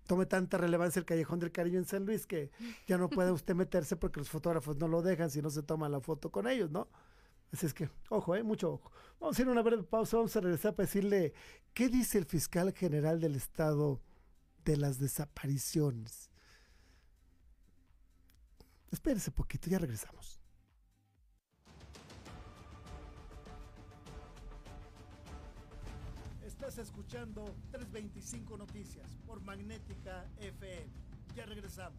[0.06, 2.50] tome tanta relevancia el Callejón del Cariño en San Luis que
[2.86, 5.88] ya no puede usted meterse porque los fotógrafos no lo dejan si no se toma
[5.88, 6.88] la foto con ellos, ¿no?
[7.52, 8.90] Así es que, ojo, eh, mucho ojo.
[9.20, 11.32] Vamos a ir a una breve pausa, vamos a regresar para decirle
[11.74, 14.00] qué dice el fiscal general del Estado
[14.64, 16.30] de las desapariciones.
[18.90, 20.35] Espérese poquito, ya regresamos.
[26.76, 30.92] Estás escuchando 325 Noticias por Magnética FM.
[31.34, 31.98] Ya regresamos.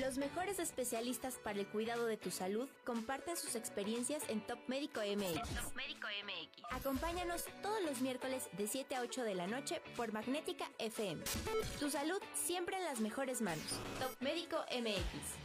[0.00, 5.00] Los mejores especialistas para el cuidado de tu salud comparten sus experiencias en Top Médico
[5.00, 5.48] MX.
[5.54, 6.64] Top Médico MX.
[6.70, 11.22] Acompáñanos todos los miércoles de 7 a 8 de la noche por Magnética FM.
[11.78, 13.64] Tu salud siempre en las mejores manos.
[14.00, 15.44] Top Médico MX.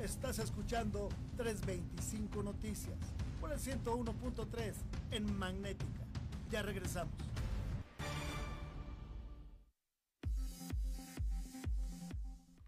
[0.00, 2.98] Estás escuchando 325 Noticias
[3.40, 4.74] por el 101.3
[5.10, 6.06] en Magnética.
[6.50, 7.14] Ya regresamos.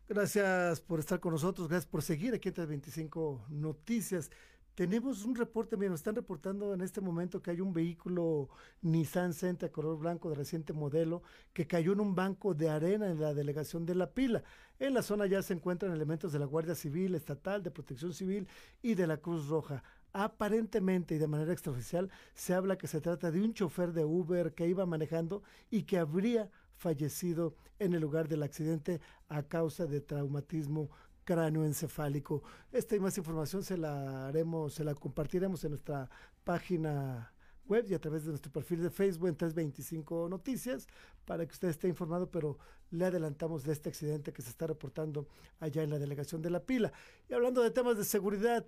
[0.09, 4.31] Gracias por estar con nosotros, gracias por seguir aquí en 325 Noticias.
[4.75, 8.49] Tenemos un reporte, mira, nos están reportando en este momento que hay un vehículo
[8.81, 13.21] Nissan Sentra color blanco de reciente modelo que cayó en un banco de arena en
[13.21, 14.42] la delegación de La Pila.
[14.79, 18.49] En la zona ya se encuentran elementos de la Guardia Civil, Estatal, de Protección Civil
[18.81, 19.83] y de la Cruz Roja.
[20.14, 24.55] Aparentemente y de manera extraoficial se habla que se trata de un chofer de Uber
[24.55, 30.01] que iba manejando y que habría fallecido en el lugar del accidente a causa de
[30.01, 30.91] traumatismo
[31.25, 32.43] cráneoencefálico.
[32.73, 36.09] Esta y más información se la haremos, se la compartiremos en nuestra
[36.43, 37.33] página
[37.67, 40.87] web y a través de nuestro perfil de Facebook en 325 Noticias
[41.27, 42.59] para que usted esté informado, pero
[42.91, 45.29] le adelantamos de este accidente que se está reportando
[45.61, 46.93] allá en la delegación de La Pila.
[47.29, 48.64] Y hablando de temas de seguridad,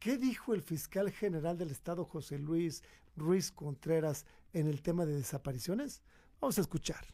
[0.00, 2.82] ¿qué dijo el fiscal general del Estado, José Luis
[3.16, 6.02] Ruiz Contreras, en el tema de desapariciones?
[6.40, 7.06] Vamos a escuchar.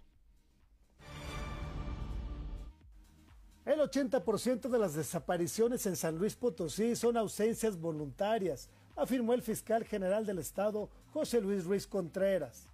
[3.70, 9.85] El 80% de las desapariciones en San Luis Potosí son ausencias voluntarias, afirmó el fiscal
[9.85, 12.66] general del Estado, José Luis Ruiz Contreras.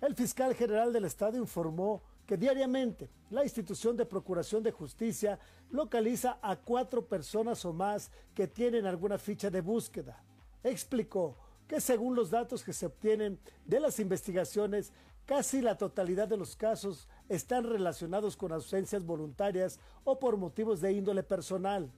[0.00, 5.38] El fiscal general del Estado informó que diariamente la institución de Procuración de Justicia
[5.70, 10.20] localiza a cuatro personas o más que tienen alguna ficha de búsqueda.
[10.64, 11.36] Explicó
[11.68, 14.92] que según los datos que se obtienen de las investigaciones,
[15.26, 20.92] casi la totalidad de los casos están relacionados con ausencias voluntarias o por motivos de
[20.92, 21.90] índole personal.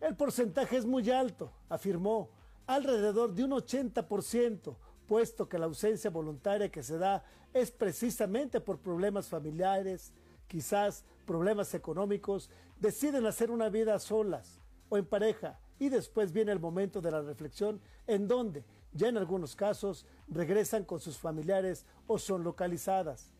[0.00, 2.30] El porcentaje es muy alto, afirmó,
[2.66, 8.78] alrededor de un 80%, puesto que la ausencia voluntaria que se da es precisamente por
[8.78, 10.12] problemas familiares,
[10.48, 16.60] quizás problemas económicos, deciden hacer una vida solas o en pareja y después viene el
[16.60, 22.18] momento de la reflexión en donde, ya en algunos casos, regresan con sus familiares o
[22.18, 23.35] son localizadas.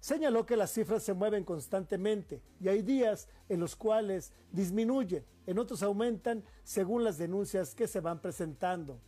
[0.00, 5.58] Señaló que las cifras se mueven constantemente y hay días en los cuales disminuyen, en
[5.58, 8.98] otros aumentan según las denuncias que se van presentando.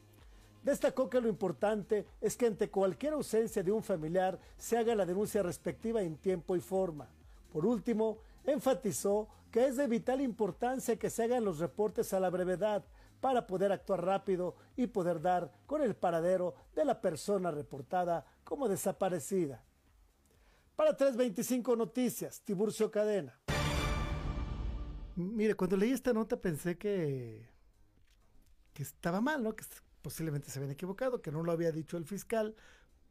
[0.62, 5.06] Destacó que lo importante es que ante cualquier ausencia de un familiar se haga la
[5.06, 7.08] denuncia respectiva en tiempo y forma.
[7.50, 12.30] Por último, enfatizó que es de vital importancia que se hagan los reportes a la
[12.30, 12.84] brevedad
[13.20, 18.68] para poder actuar rápido y poder dar con el paradero de la persona reportada como
[18.68, 19.64] desaparecida.
[20.76, 23.38] Para 325 Noticias, Tiburcio Cadena.
[25.16, 27.46] Mire, cuando leí esta nota pensé que,
[28.72, 29.54] que estaba mal, ¿no?
[29.54, 29.64] Que
[30.00, 32.56] posiblemente se habían equivocado, que no lo había dicho el fiscal,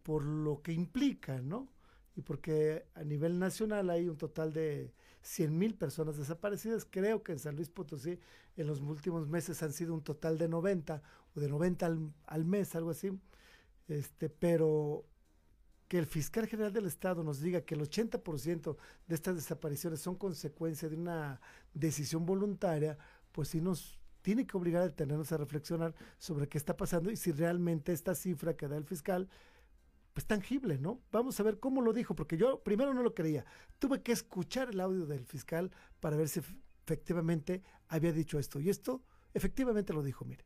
[0.02, 1.72] por lo que implica, ¿no?
[2.16, 6.88] Y porque a nivel nacional hay un total de 100 mil personas desaparecidas.
[6.90, 8.20] Creo que en San Luis Potosí
[8.58, 11.04] en los últimos meses han sido un total de 90
[11.36, 13.12] o de 90 al, al mes, algo así.
[13.88, 15.06] Este, pero
[15.92, 18.78] que el fiscal general del Estado nos diga que el 80%
[19.08, 21.42] de estas desapariciones son consecuencia de una
[21.74, 22.98] decisión voluntaria,
[23.34, 27.18] pues sí nos tiene que obligar a detenernos a reflexionar sobre qué está pasando y
[27.18, 29.28] si realmente esta cifra que da el fiscal
[30.14, 31.02] pues tangible, ¿no?
[31.12, 33.44] Vamos a ver cómo lo dijo, porque yo primero no lo creía.
[33.78, 36.40] Tuve que escuchar el audio del fiscal para ver si
[36.86, 38.62] efectivamente había dicho esto.
[38.62, 40.46] Y esto efectivamente lo dijo, mire.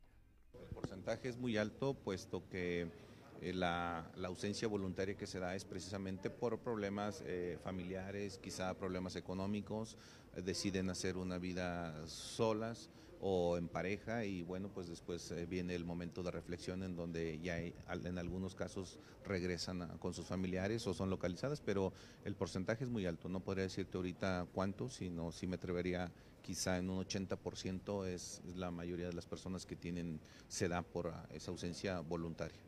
[0.54, 3.05] El porcentaje es muy alto, puesto que
[3.40, 9.16] eh, la, ausencia voluntaria que se da es precisamente por problemas eh, familiares, quizá problemas
[9.16, 9.96] económicos,
[10.34, 15.84] eh, deciden hacer una vida solas o en pareja y bueno, pues después viene el
[15.86, 21.08] momento de reflexión en donde ya en algunos casos regresan con sus familiares o son
[21.08, 21.94] localizadas, pero
[22.24, 26.76] el porcentaje es muy alto, no podría decirte ahorita cuánto, sino si me atrevería quizá
[26.76, 31.08] en un 80% es, es la mayoría de las personas que tienen, se da por
[31.08, 32.65] ah, esa ausencia voluntaria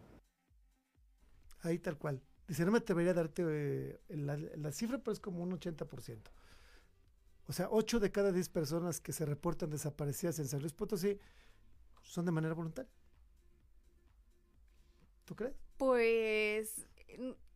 [1.68, 2.22] ahí tal cual.
[2.46, 6.18] Dice, no me atrevería a darte eh, la, cifra, pero es como un 80%.
[7.46, 11.18] O sea, 8 de cada 10 personas que se reportan desaparecidas en San Luis Potosí
[12.02, 12.90] son de manera voluntaria.
[15.24, 15.54] ¿Tú crees?
[15.76, 16.86] Pues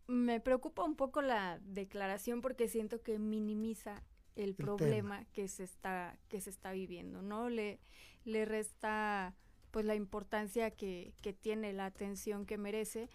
[0.07, 4.03] me preocupa un poco la declaración porque siento que minimiza
[4.37, 7.49] el, problema que se está que se está viviendo, ¿no?
[7.49, 7.81] Le
[8.25, 9.35] le resta
[9.71, 13.09] pues la importancia que, que tiene, la atención que merece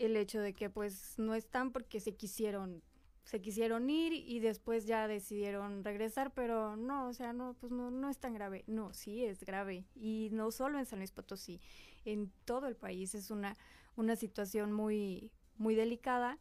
[0.00, 2.82] el hecho de que pues no están porque se quisieron
[3.24, 7.90] se quisieron ir y después ya decidieron regresar, pero no, o sea, no, pues no,
[7.90, 8.64] no es tan grave.
[8.66, 9.84] No, sí es grave.
[9.94, 11.60] Y no solo en San Luis Potosí,
[12.04, 13.56] en todo el país es una,
[13.94, 16.40] una situación muy, muy delicada.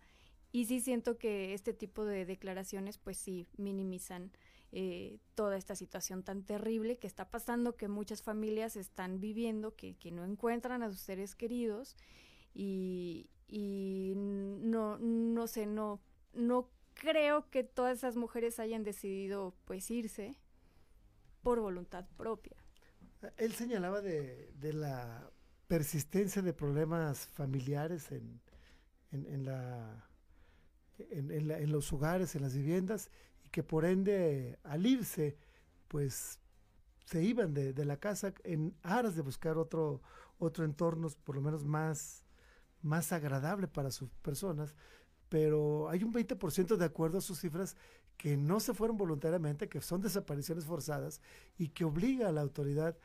[0.52, 4.32] Y sí siento que este tipo de declaraciones, pues sí, minimizan
[4.72, 9.96] eh, toda esta situación tan terrible que está pasando, que muchas familias están viviendo, que,
[9.96, 11.96] que no encuentran a sus seres queridos.
[12.56, 16.00] Y, y no, no sé, no,
[16.34, 20.39] no creo que todas esas mujeres hayan decidido pues irse
[21.41, 22.56] por voluntad propia.
[23.38, 25.32] Él señalaba de, de la
[25.68, 28.39] persistencia de problemas familiares en,
[29.12, 30.08] en, en la,
[30.97, 33.10] en, en, los hogares, en las viviendas,
[33.45, 35.38] y que por ende al irse,
[35.88, 36.39] pues
[37.06, 40.02] se iban de, de la casa en aras de buscar otro,
[40.38, 42.26] otro entorno, por lo menos más,
[42.82, 44.76] más agradable para sus personas,
[45.30, 47.76] pero hay un 20% de acuerdo a sus cifras
[48.18, 51.22] que no se fueron voluntariamente, que son desapariciones forzadas
[51.58, 52.98] y que obliga a la autoridad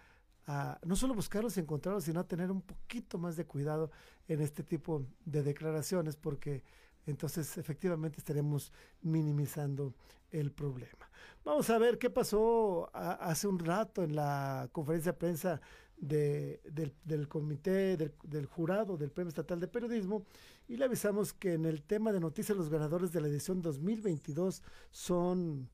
[0.46, 3.90] a no solo buscarlos y encontrarlos, sino a tener un poquito más de cuidado
[4.28, 6.64] en este tipo de declaraciones, porque
[7.06, 8.72] entonces efectivamente estaremos
[9.02, 9.94] minimizando
[10.30, 11.10] el problema.
[11.44, 15.60] Vamos a ver qué pasó hace un rato en la conferencia de prensa
[15.96, 16.60] de,
[17.04, 20.24] del, comité, del, jurado del Premio Estatal de Periodismo
[20.68, 24.62] y le avisamos que en el tema de noticias los ganadores de la edición 2022
[24.90, 25.68] son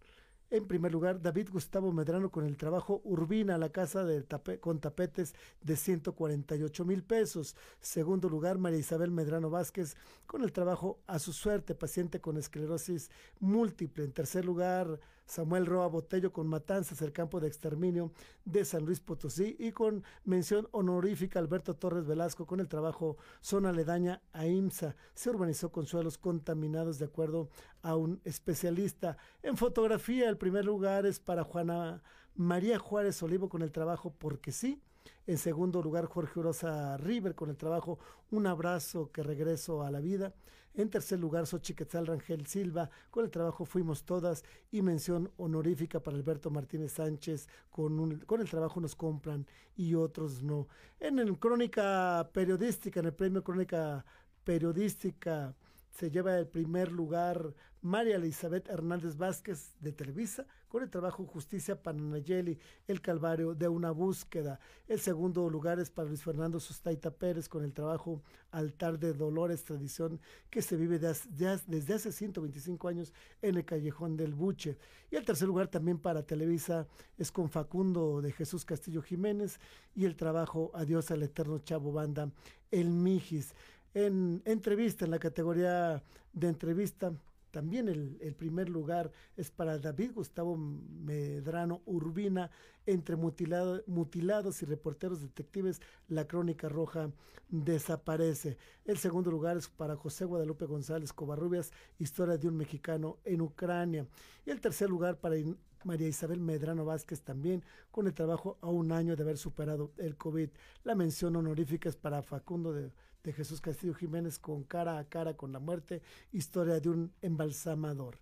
[0.52, 4.24] en primer lugar, David Gustavo Medrano con el trabajo Urbina, la casa de
[4.58, 7.54] con tapetes de 148 mil pesos.
[7.80, 9.96] Segundo lugar, María Isabel Medrano Vázquez
[10.26, 14.02] con el trabajo A su suerte, paciente con esclerosis múltiple.
[14.02, 14.98] En tercer lugar,
[15.30, 18.12] Samuel Roa Botello con Matanzas, el campo de exterminio
[18.44, 19.54] de San Luis Potosí.
[19.60, 24.96] Y con mención honorífica Alberto Torres Velasco con el trabajo Zona Aledaña a IMSA.
[25.14, 27.48] Se urbanizó con suelos contaminados de acuerdo
[27.80, 29.18] a un especialista.
[29.44, 32.02] En fotografía, el primer lugar es para Juana
[32.34, 34.82] María Juárez Olivo con el trabajo Porque sí.
[35.26, 37.98] En segundo lugar, Jorge Orosa River con el trabajo
[38.30, 40.34] Un abrazo que regreso a la vida.
[40.74, 46.16] En tercer lugar, Xochiquetzal Rangel Silva con el trabajo Fuimos Todas y mención honorífica para
[46.16, 49.46] Alberto Martínez Sánchez con, con el trabajo Nos Compran
[49.76, 50.68] y otros no.
[51.01, 54.05] En el Crónica Periodística, en el premio Crónica
[54.44, 55.55] Periodística,
[55.90, 61.82] se lleva el primer lugar María Elizabeth Hernández Vázquez de Televisa con el trabajo Justicia
[61.82, 64.60] para Nayeli, El Calvario de una búsqueda.
[64.86, 69.64] El segundo lugar es para Luis Fernando Sustaita Pérez con el trabajo Altar de Dolores,
[69.64, 70.20] tradición
[70.50, 74.76] que se vive de, de, desde hace 125 años en el Callejón del Buche.
[75.10, 79.58] Y el tercer lugar también para Televisa es con Facundo de Jesús Castillo Jiménez
[79.96, 82.30] y el trabajo Adiós al Eterno Chavo Banda,
[82.70, 83.54] El Mijis
[83.94, 86.02] en entrevista, en la categoría
[86.32, 87.12] de entrevista.
[87.51, 92.51] También el, el, primer lugar es para David Gustavo Medrano Urbina,
[92.86, 97.11] entre mutilado, mutilados y reporteros detectives, la crónica roja
[97.48, 98.57] desaparece.
[98.84, 104.07] El segundo lugar es para José Guadalupe González Covarrubias, historia de un mexicano en Ucrania.
[104.46, 105.36] Y el tercer lugar para
[105.84, 110.16] María Isabel Medrano Vázquez también, con el trabajo a un año de haber superado el
[110.16, 110.51] COVID.
[110.84, 112.92] La mención honorífica es para Facundo de
[113.22, 116.02] de Jesús Castillo Jiménez con cara a cara con la muerte,
[116.32, 118.18] historia de un embalsamador.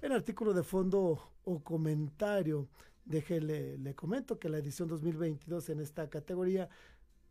[0.00, 2.68] En artículo de fondo o comentario,
[3.04, 6.68] déjele, le comento que la edición 2022 en esta categoría,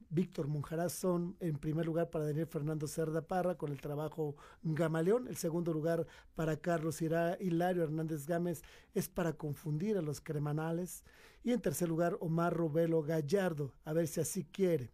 [0.09, 5.27] Víctor Monjaraz son en primer lugar para Daniel Fernando Cerda Parra con el trabajo Gamaleón,
[5.27, 8.63] el segundo lugar para Carlos Ira, Hilario Hernández Gámez
[8.93, 11.03] es para confundir a los cremanales
[11.43, 14.91] y en tercer lugar Omar Robelo Gallardo, a ver si así quiere.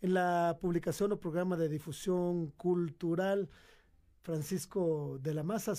[0.00, 3.48] En la publicación o programa de difusión cultural,
[4.22, 5.72] Francisco de la Maza,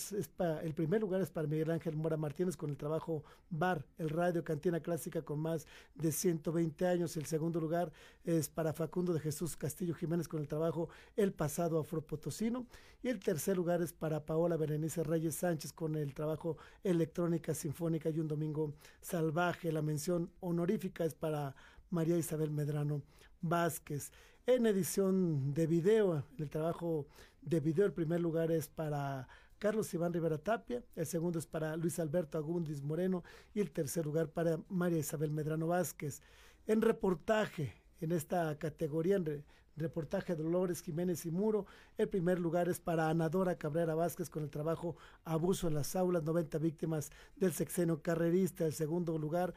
[0.64, 4.44] el primer lugar es para Miguel Ángel Mora Martínez con el trabajo Bar, el radio
[4.44, 7.16] Cantina Clásica con más de 120 años.
[7.16, 7.94] El segundo lugar
[8.26, 12.66] es para Facundo de Jesús Castillo Jiménez con el trabajo El pasado afropotosino.
[13.02, 18.10] Y el tercer lugar es para Paola Berenice Reyes Sánchez con el trabajo Electrónica Sinfónica
[18.10, 19.72] y un Domingo Salvaje.
[19.72, 21.56] La mención honorífica es para
[21.92, 23.02] María Isabel Medrano
[23.42, 24.12] Vázquez.
[24.46, 27.08] En edición de video, el trabajo
[27.42, 29.28] de video, el primer lugar es para
[29.60, 33.24] Carlos Iván Rivera Tapia, el segundo es para Luis Alberto Agundis Moreno
[33.54, 36.22] y el tercer lugar para María Isabel Medrano Vázquez.
[36.66, 39.44] En reportaje, en esta categoría, en
[39.76, 41.66] reportaje de Dolores Jiménez y Muro,
[41.98, 46.24] el primer lugar es para Anadora Cabrera Vázquez con el trabajo Abuso en las aulas,
[46.24, 48.66] 90 víctimas del sexenio carrerista.
[48.66, 49.54] El segundo lugar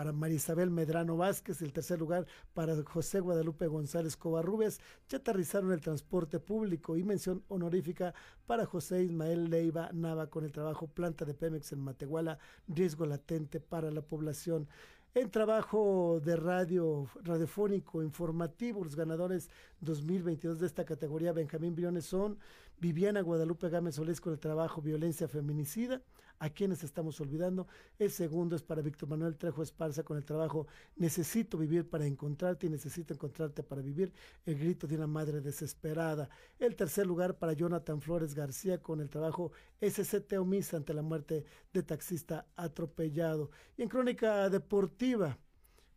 [0.00, 4.80] para María Isabel Medrano Vázquez, el tercer lugar para José Guadalupe González Covarrubias,
[5.10, 8.14] ya aterrizaron el transporte público y mención honorífica
[8.46, 13.60] para José Ismael Leiva Nava con el trabajo planta de Pemex en Matehuala, riesgo latente
[13.60, 14.68] para la población.
[15.12, 22.38] En trabajo de radio, radiofónico, informativo, los ganadores 2022 de esta categoría, Benjamín Briones son
[22.78, 26.00] Viviana Guadalupe Gámez Solís con el trabajo Violencia Feminicida,
[26.40, 27.68] a quienes estamos olvidando.
[27.98, 30.66] El segundo es para Víctor Manuel Trejo Esparza con el trabajo
[30.96, 34.12] Necesito vivir para encontrarte y necesito encontrarte para vivir.
[34.44, 36.28] El grito de una madre desesperada.
[36.58, 41.44] El tercer lugar para Jonathan Flores García con el trabajo SCT Omisa ante la muerte
[41.72, 43.50] de taxista atropellado.
[43.76, 45.38] Y en crónica deportiva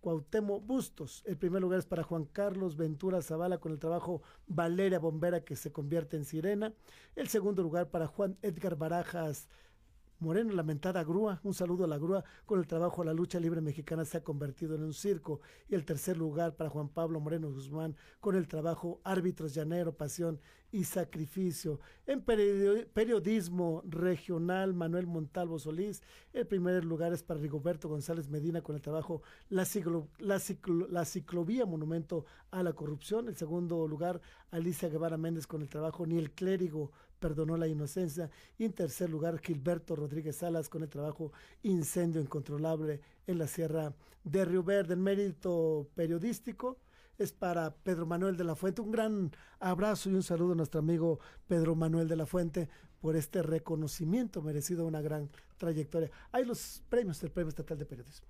[0.03, 1.23] Cuauhtémoc Bustos.
[1.25, 5.55] El primer lugar es para Juan Carlos Ventura Zavala con el trabajo Valeria Bombera que
[5.55, 6.73] se convierte en sirena.
[7.15, 9.47] El segundo lugar para Juan Edgar Barajas
[10.23, 14.05] Moreno, lamentada grúa, un saludo a la grúa, con el trabajo la lucha libre mexicana
[14.05, 15.41] se ha convertido en un circo.
[15.67, 20.39] Y el tercer lugar para Juan Pablo Moreno Guzmán, con el trabajo árbitros llanero, pasión
[20.71, 21.79] y sacrificio.
[22.07, 26.01] En periodismo regional, Manuel Montalvo Solís,
[26.33, 29.67] el primer lugar es para Rigoberto González Medina con el trabajo La,
[30.17, 30.41] la,
[30.89, 33.27] la Ciclovía Monumento a la Corrupción.
[33.27, 34.19] El segundo lugar,
[34.49, 36.91] Alicia Guevara Méndez con el trabajo Ni el Clérigo
[37.23, 38.29] perdonó la inocencia.
[38.57, 43.93] Y en tercer lugar, Gilberto Rodríguez Salas con el trabajo Incendio Incontrolable en la Sierra
[44.25, 44.95] de Río Verde.
[44.95, 46.79] El mérito periodístico
[47.17, 48.81] es para Pedro Manuel de la Fuente.
[48.81, 52.67] Un gran abrazo y un saludo a nuestro amigo Pedro Manuel de la Fuente
[52.99, 56.11] por este reconocimiento merecido una gran trayectoria.
[56.33, 58.27] Hay los premios del Premio Estatal de Periodismo.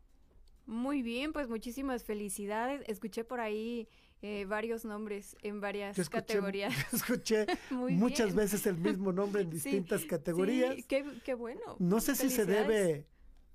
[0.68, 2.84] Muy bien, pues muchísimas felicidades.
[2.86, 3.88] Escuché por ahí
[4.26, 6.74] eh, varios nombres en varias categorías.
[6.94, 10.76] escuché muchas veces el mismo nombre en distintas categorías.
[10.76, 11.76] Sí, qué, bueno.
[11.78, 13.06] No sé si se debe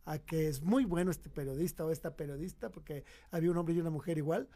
[0.05, 3.81] a que es muy bueno este periodista o esta periodista, porque había un hombre y
[3.81, 4.47] una mujer igual,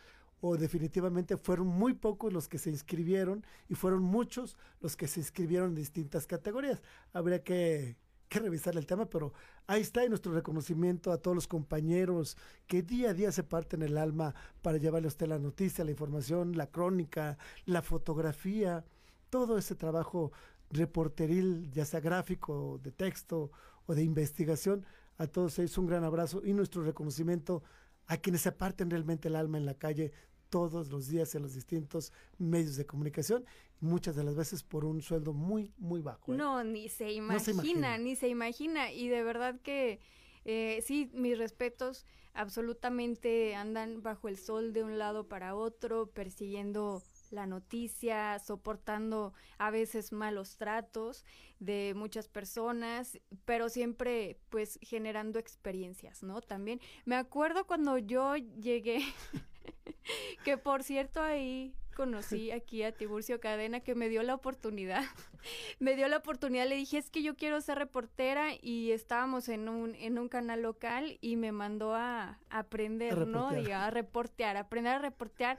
[0.43, 5.21] o definitivamente fueron muy pocos los que se inscribieron y fueron muchos los que se
[5.21, 6.83] inscribieron en distintas categorías.
[7.15, 7.97] Habría que
[8.33, 9.35] que revisar el tema, pero
[9.67, 13.99] ahí está nuestro reconocimiento a todos los compañeros que día a día se parten el
[13.99, 18.87] alma para llevarle a usted la noticia, la información, la crónica, la fotografía,
[19.29, 20.33] todo ese trabajo
[20.71, 23.51] reporteril, ya sea gráfico, de texto
[23.85, 24.87] o de investigación.
[25.19, 27.63] A todos ellos un gran abrazo y nuestro reconocimiento
[28.07, 30.13] a quienes se parten realmente el alma en la calle
[30.53, 33.47] todos los días en los distintos medios de comunicación,
[33.81, 36.35] muchas de las veces por un sueldo muy, muy bajo.
[36.35, 36.37] ¿eh?
[36.37, 38.93] No, ni se imagina, ni se imagina.
[38.93, 39.99] Y de verdad que
[40.45, 47.03] eh, sí, mis respetos absolutamente andan bajo el sol de un lado para otro, persiguiendo
[47.33, 51.25] la noticia, soportando a veces malos tratos
[51.59, 56.41] de muchas personas, pero siempre pues generando experiencias, ¿no?
[56.41, 59.01] También me acuerdo cuando yo llegué
[60.45, 65.03] que por cierto ahí conocí aquí a Tiburcio Cadena que me dio la oportunidad.
[65.79, 69.69] me dio la oportunidad, le dije, es que yo quiero ser reportera y estábamos en
[69.69, 73.49] un, en un canal local y me mandó a, aprender, ¿no?
[73.49, 75.59] a reportear, aprender a reportear.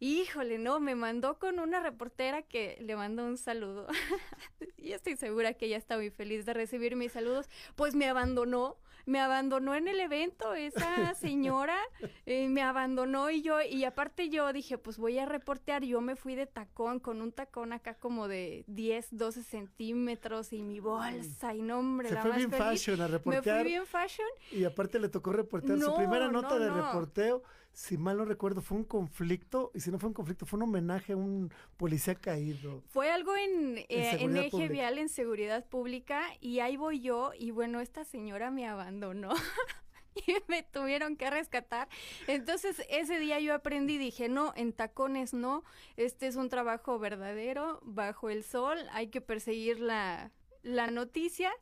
[0.00, 3.86] Híjole, no, me mandó con una reportera que le mandó un saludo.
[4.76, 7.48] y estoy segura que ella está muy feliz de recibir mis saludos.
[7.74, 8.76] Pues me abandonó
[9.08, 11.78] me abandonó en el evento esa señora,
[12.26, 16.14] eh, me abandonó y yo, y aparte yo dije, pues voy a reportear, yo me
[16.14, 21.54] fui de tacón, con un tacón acá como de 10, 12 centímetros y mi bolsa
[21.54, 23.56] y nombre, Se fue bien fashion a reportear.
[23.56, 24.28] Me fui bien fashion.
[24.52, 27.42] Y aparte le tocó reportear su primera nota de reporteo
[27.78, 30.64] si mal no recuerdo, fue un conflicto, y si no fue un conflicto, fue un
[30.64, 32.82] homenaje a un policía caído.
[32.88, 37.52] Fue algo en, en, eh, eje vial, en seguridad pública, y ahí voy yo, y
[37.52, 39.30] bueno, esta señora me abandonó.
[40.26, 41.88] y me tuvieron que rescatar.
[42.26, 45.62] Entonces ese día yo aprendí, dije, no, en tacones no,
[45.96, 50.32] este es un trabajo verdadero, bajo el sol, hay que perseguir la,
[50.64, 51.52] la noticia.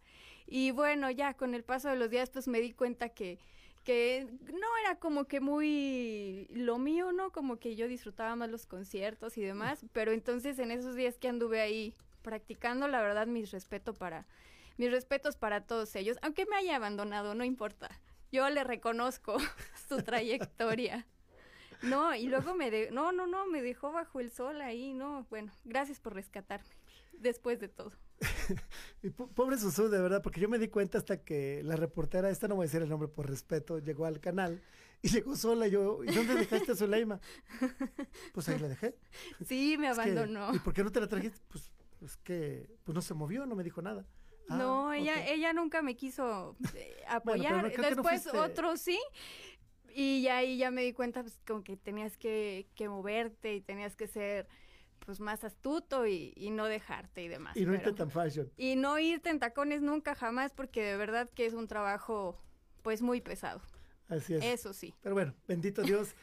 [0.47, 3.39] Y bueno, ya con el paso de los días, pues me di cuenta que
[3.87, 7.30] que no era como que muy lo mío, ¿no?
[7.30, 11.28] Como que yo disfrutaba más los conciertos y demás, pero entonces en esos días que
[11.28, 14.26] anduve ahí practicando, la verdad, mis respeto para
[14.76, 17.89] mis respetos para todos ellos, aunque me haya abandonado, no importa.
[18.32, 19.37] Yo le reconozco
[19.89, 21.07] su trayectoria.
[21.82, 25.26] No, y luego me de no, no, no, me dejó bajo el sol ahí, no,
[25.30, 26.74] bueno, gracias por rescatarme
[27.12, 27.93] después de todo.
[29.35, 32.57] pobre Susu, de verdad, porque yo me di cuenta hasta que la reportera, esta no
[32.57, 34.63] voy a decir el nombre por respeto, llegó al canal
[35.03, 35.67] y llegó sola.
[35.69, 37.21] Yo, ¿y dónde dejaste a Zuleima?
[38.33, 38.97] Pues ahí la dejé.
[39.47, 40.55] Sí, me abandonó.
[40.55, 41.41] ¿Y por qué no te la trajiste?
[41.49, 41.71] Pues
[42.03, 44.05] es que pues no se movió, no me dijo nada.
[44.49, 47.75] Ah, no, ella, ella nunca me quiso eh, apoyar.
[47.77, 48.99] Después otro sí.
[49.93, 53.61] Y ya ahí ya me di cuenta pues, como que tenías que, que moverte y
[53.63, 54.47] tenías que ser
[55.05, 57.57] pues más astuto y, no dejarte y demás.
[57.57, 58.51] Y no irte tan fashion.
[58.57, 62.41] Y no irte en tacones nunca jamás porque de verdad que es un trabajo
[62.83, 63.61] pues muy pesado.
[64.09, 64.45] Así es.
[64.45, 64.95] Eso sí.
[65.03, 66.15] Pero bueno, bendito Dios,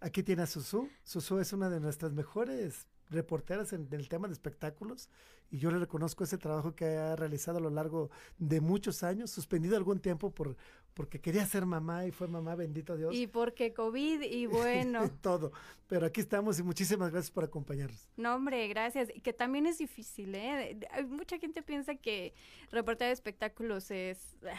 [0.00, 0.88] aquí tiene a Susu.
[1.04, 5.08] Susu es una de nuestras mejores reporteras en, el tema de espectáculos
[5.50, 9.30] y yo le reconozco ese trabajo que ha realizado a lo largo de muchos años,
[9.30, 10.56] suspendido algún tiempo por
[10.98, 13.14] porque quería ser mamá y fue mamá, bendito Dios.
[13.14, 15.08] Y porque COVID y bueno.
[15.22, 15.52] Todo.
[15.86, 18.08] Pero aquí estamos y muchísimas gracias por acompañarnos.
[18.16, 19.08] No, hombre, gracias.
[19.22, 20.76] Que también es difícil, ¿eh?
[21.08, 22.34] Mucha gente piensa que
[22.72, 24.36] reportar espectáculos es...
[24.44, 24.58] Ah,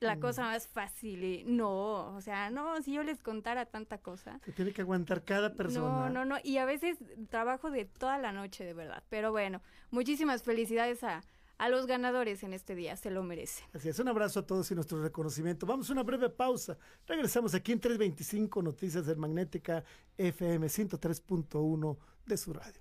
[0.00, 0.20] la Mm.
[0.20, 1.24] cosa más fácil.
[1.24, 4.40] y no, o sea, no, si yo les contara tanta cosa.
[4.44, 5.86] Se tiene que aguantar cada persona.
[5.88, 6.36] No, no, no.
[6.44, 6.98] Y a veces
[7.30, 9.02] trabajo de toda la noche, de verdad.
[9.08, 11.22] Pero bueno, muchísimas felicidades a,
[11.58, 12.96] a los ganadores en este día.
[12.96, 13.64] Se lo merecen.
[13.72, 15.66] Así es, un abrazo a todos y nuestro reconocimiento.
[15.66, 16.76] Vamos a una breve pausa.
[17.06, 19.84] Regresamos aquí en 325 Noticias del Magnética
[20.16, 21.96] FM 103.1
[22.26, 22.80] de su radio.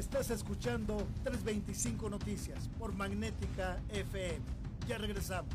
[0.00, 4.40] Estás escuchando 325 Noticias por Magnética FM.
[4.88, 5.54] Ya regresamos.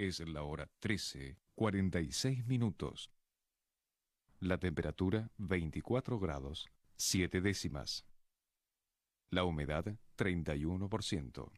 [0.00, 3.10] Es la hora 13, 46 minutos.
[4.38, 8.06] La temperatura 24 grados, 7 décimas.
[9.28, 9.84] La humedad
[10.16, 11.50] 31%.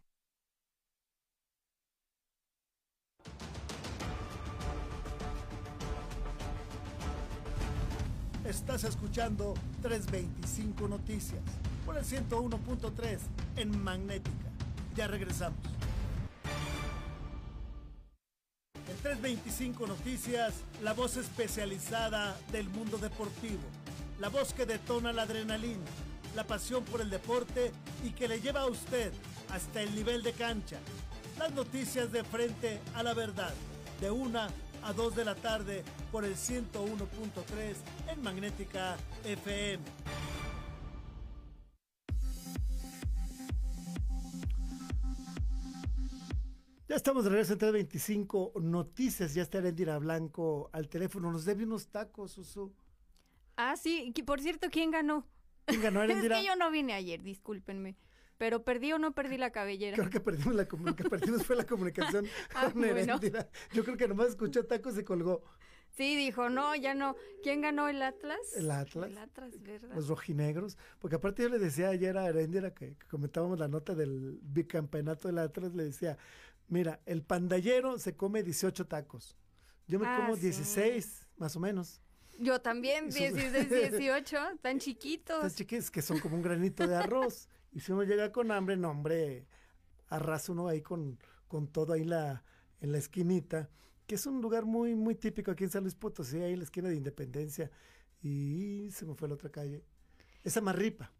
[8.44, 11.44] Estás escuchando 325 Noticias
[11.86, 13.20] por el 101.3
[13.54, 14.50] en Magnética.
[14.96, 15.60] Ya regresamos.
[18.92, 23.62] En 325 Noticias, la voz especializada del mundo deportivo.
[24.20, 25.80] La voz que detona la adrenalina,
[26.36, 27.72] la pasión por el deporte
[28.04, 29.10] y que le lleva a usted
[29.48, 30.76] hasta el nivel de cancha.
[31.38, 33.54] Las noticias de frente a la verdad,
[33.98, 34.48] de una
[34.82, 39.82] a 2 de la tarde por el 101.3 en Magnética FM.
[46.92, 49.32] Ya estamos de regreso en 325 Noticias.
[49.32, 51.32] Ya está Erendira Blanco al teléfono.
[51.32, 52.70] Nos debe unos tacos, Susu.
[53.56, 55.26] Ah, sí, por cierto, ¿quién ganó?
[55.64, 56.38] ¿Quién ganó, es Erendira?
[56.38, 57.96] que yo no vine ayer, discúlpenme.
[58.36, 59.96] Pero perdí o no perdí la cabellera.
[59.96, 63.18] Creo que perdimos la comu- lo que perdimos fue la comunicación Ah, con bueno.
[63.72, 65.42] Yo creo que nomás escuchó tacos y colgó.
[65.92, 67.16] Sí, dijo, no, ya no.
[67.42, 68.38] ¿Quién ganó el Atlas?
[68.56, 69.08] El Atlas.
[69.10, 69.94] El Atlas, ¿verdad?
[69.94, 70.76] Los rojinegros.
[70.98, 75.28] Porque aparte yo le decía ayer a Erendira que, que comentábamos la nota del bicampeonato
[75.28, 76.16] del Atlas, le decía,
[76.72, 79.36] mira, el pandallero se come 18 tacos.
[79.86, 80.42] Yo me Ah, como sí.
[80.42, 82.00] 16, más o menos.
[82.38, 85.36] Yo también, Esos- 16, 18, tan chiquitos.
[85.36, 87.48] Estas chiquis que son como un granito de arroz.
[87.72, 89.46] y si uno llega con hambre, no, hombre,
[90.08, 91.18] arrasa uno ahí con,
[91.48, 92.42] con todo ahí la,
[92.80, 93.68] en la esquinita,
[94.06, 96.64] que es un lugar muy, muy típico aquí en San Luis Potosí, ahí en la
[96.64, 97.70] esquina de Independencia.
[98.22, 99.84] Y se me fue la otra calle.
[100.42, 101.12] Esa Marripa.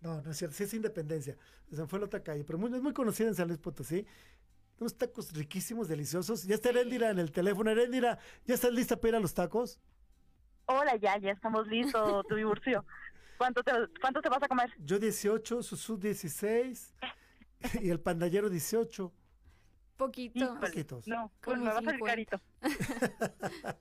[0.00, 1.36] No, no es cierto, sí es Independencia.
[1.70, 4.06] Se me fue la otra calle, pero muy, es muy conocida en San Luis Potosí.
[4.78, 6.44] Unos tacos riquísimos, deliciosos.
[6.44, 7.70] Ya está Erendira en el teléfono.
[7.70, 9.80] Erendira, ¿ya estás lista para ir a los tacos?
[10.66, 12.84] Hola, ya, ya estamos listos, tu divorcio.
[13.38, 14.70] ¿Cuánto te, ¿Cuánto te vas a comer?
[14.78, 16.94] Yo 18, Susu 16
[17.80, 19.12] y el pandallero 18.
[19.96, 20.60] Poquito.
[20.60, 21.08] Poquitos.
[21.08, 22.06] No, pues me va a salir 50.
[22.06, 22.40] carito.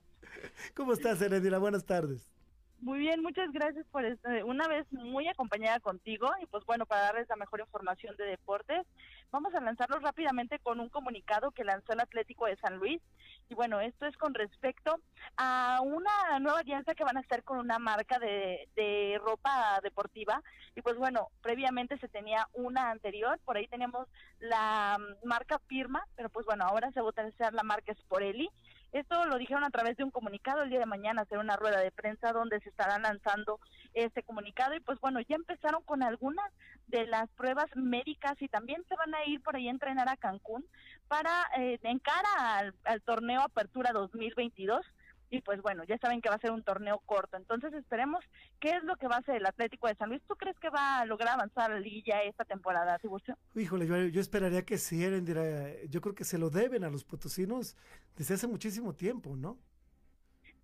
[0.76, 1.60] ¿Cómo estás, Erendira?
[1.60, 2.32] Buenas tardes.
[2.80, 7.02] Muy bien, muchas gracias por este, una vez muy acompañada contigo y pues bueno, para
[7.02, 8.86] darles la mejor información de deportes,
[9.32, 13.02] vamos a lanzarlos rápidamente con un comunicado que lanzó el Atlético de San Luis.
[13.50, 15.00] Y bueno, esto es con respecto
[15.38, 20.44] a una nueva alianza que van a estar con una marca de, de ropa deportiva.
[20.76, 24.08] Y pues bueno, previamente se tenía una anterior, por ahí teníamos
[24.40, 28.50] la mm, marca Firma, pero pues bueno, ahora se va a utilizar la marca Sporelli
[28.92, 31.80] esto lo dijeron a través de un comunicado el día de mañana, hacer una rueda
[31.80, 33.60] de prensa donde se estará lanzando
[33.94, 34.76] este comunicado.
[34.76, 36.52] Y pues bueno, ya empezaron con algunas
[36.88, 40.18] de las pruebas médicas y también se van a ir por ahí a entrenar a
[40.18, 40.66] Cancún
[41.08, 44.86] para eh, en cara al torneo Apertura 2022
[45.30, 48.24] y pues bueno, ya saben que va a ser un torneo corto, entonces esperemos
[48.60, 50.22] qué es lo que va a hacer el Atlético de San Luis.
[50.28, 53.38] ¿Tú crees que va a lograr avanzar a la liguilla esta temporada, Tiburcio?
[53.56, 55.44] Híjole, yo, yo esperaría que sí, Erendira.
[55.90, 57.76] Yo creo que se lo deben a los potosinos
[58.16, 59.58] desde hace muchísimo tiempo, ¿no?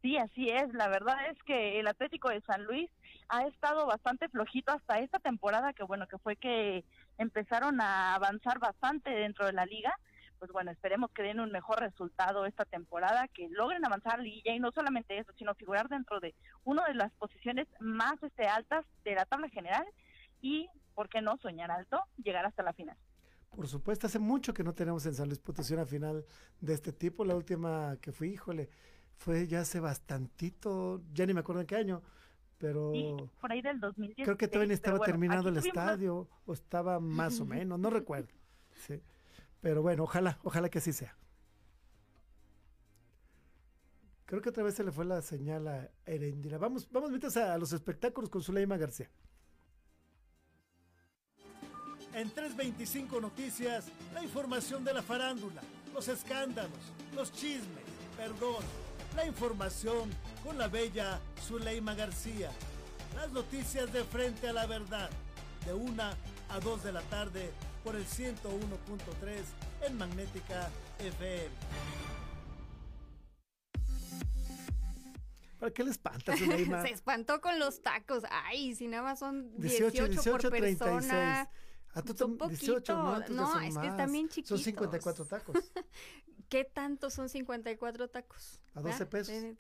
[0.01, 0.74] Sí, así es.
[0.74, 2.89] La verdad es que el Atlético de San Luis
[3.30, 6.84] ha estado bastante flojito hasta esta temporada, que bueno, que fue que
[7.18, 9.97] empezaron a avanzar bastante dentro de la liga.
[10.44, 14.24] Pues bueno, esperemos que den un mejor resultado esta temporada, que logren avanzar a la
[14.24, 16.36] liga y no solamente eso, sino figurar dentro de
[16.66, 19.86] una de las posiciones más este, altas de la tabla general
[20.41, 21.98] y, ¿por qué no soñar alto?
[22.18, 22.98] Llegar hasta la final.
[23.56, 26.26] Por supuesto, hace mucho que no tenemos en San Luis Potosí una final
[26.60, 27.24] de este tipo.
[27.24, 28.68] La última que fui, híjole,
[29.16, 32.02] fue ya hace bastantito, ya ni me acuerdo en qué año,
[32.58, 34.26] pero Sí, por ahí del 2016.
[34.26, 38.28] creo que todavía estaba bueno, terminado el estadio, o estaba más o menos, no recuerdo.
[38.74, 39.02] Sí.
[39.64, 41.16] Pero bueno, ojalá, ojalá que así sea.
[44.26, 46.57] Creo que otra vez se le fue la señal a Erendira.
[46.57, 49.09] Vamos, vamos mientras a los espectáculos con Zuleima García.
[52.14, 55.61] En 325 Noticias, la información de la farándula,
[55.93, 57.86] los escándalos, los chismes,
[58.18, 58.64] perdón,
[59.16, 60.09] la información
[60.43, 62.51] con la bella Zuleima García.
[63.16, 65.09] Las noticias de frente a la verdad,
[65.66, 67.53] de 1 a 2 de la tarde
[67.84, 70.69] por el 101.3 en Magnética
[70.99, 71.49] FM.
[75.59, 76.81] ¿Para qué le espanta, Zuleima?
[76.88, 78.23] Se espantó con los tacos.
[78.29, 80.77] Ay, si nada más son 18, 18, 18, por 36.
[80.79, 81.49] persona.
[81.95, 83.88] Ah, tú Son tam- 18, no, No, son es que más.
[83.88, 84.49] están bien chiquitos.
[84.59, 85.55] Son 54 tacos.
[86.49, 88.61] ¿Qué tanto son 54 tacos?
[88.73, 89.09] A 12 ¿verdad?
[89.09, 89.57] pesos.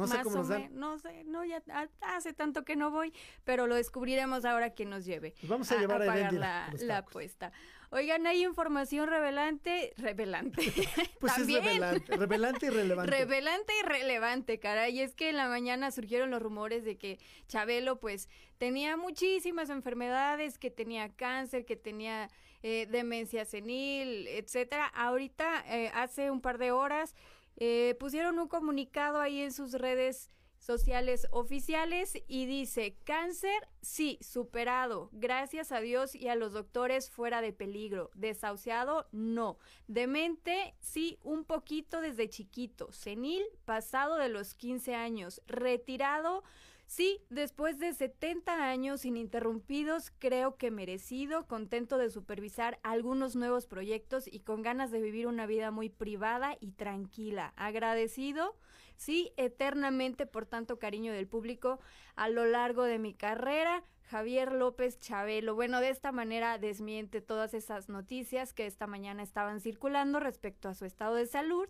[0.00, 0.68] No sé cómo o los dan.
[0.78, 3.12] No sé, no, ya ha- hace tanto que no voy,
[3.44, 5.32] pero lo descubriremos ahora que nos lleve.
[5.40, 7.52] Pues vamos a llevar a pagar la, apuesta.
[7.92, 10.62] Oigan, hay información revelante, revelante.
[11.20, 11.58] Pues También.
[11.64, 13.10] es revelante, revelante y relevante.
[13.10, 15.00] Revelante y relevante, caray.
[15.00, 18.28] Es que en la mañana surgieron los rumores de que Chabelo, pues,
[18.58, 22.30] tenía muchísimas enfermedades, que tenía cáncer, que tenía
[22.62, 24.86] eh, demencia senil, etcétera.
[24.86, 27.14] Ahorita, eh, hace un par de horas,
[27.60, 30.30] eh, pusieron un comunicado ahí en sus redes
[30.60, 37.40] sociales oficiales y dice, cáncer, sí, superado, gracias a Dios y a los doctores fuera
[37.40, 39.58] de peligro, desahuciado, no,
[39.88, 46.44] demente, sí, un poquito desde chiquito, senil, pasado de los 15 años, retirado,
[46.90, 54.26] Sí, después de 70 años ininterrumpidos, creo que merecido, contento de supervisar algunos nuevos proyectos
[54.26, 57.52] y con ganas de vivir una vida muy privada y tranquila.
[57.54, 58.56] Agradecido,
[58.96, 61.78] sí, eternamente por tanto cariño del público
[62.16, 63.84] a lo largo de mi carrera.
[64.10, 65.54] Javier López Chabelo.
[65.54, 70.74] Bueno, de esta manera desmiente todas esas noticias que esta mañana estaban circulando respecto a
[70.74, 71.68] su estado de salud.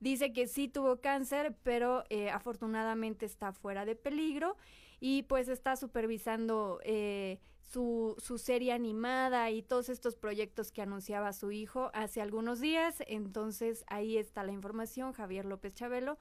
[0.00, 4.56] Dice que sí tuvo cáncer, pero eh, afortunadamente está fuera de peligro
[5.00, 11.34] y pues está supervisando eh, su, su serie animada y todos estos proyectos que anunciaba
[11.34, 13.02] su hijo hace algunos días.
[13.06, 16.18] Entonces ahí está la información, Javier López Chabelo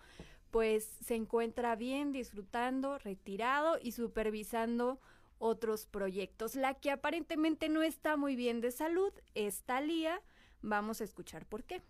[0.49, 4.99] pues se encuentra bien, disfrutando, retirado y supervisando
[5.42, 6.56] otros proyectos.
[6.56, 10.22] La que aparentemente no está muy bien de salud es Talía.
[10.62, 11.82] Vamos a escuchar por qué.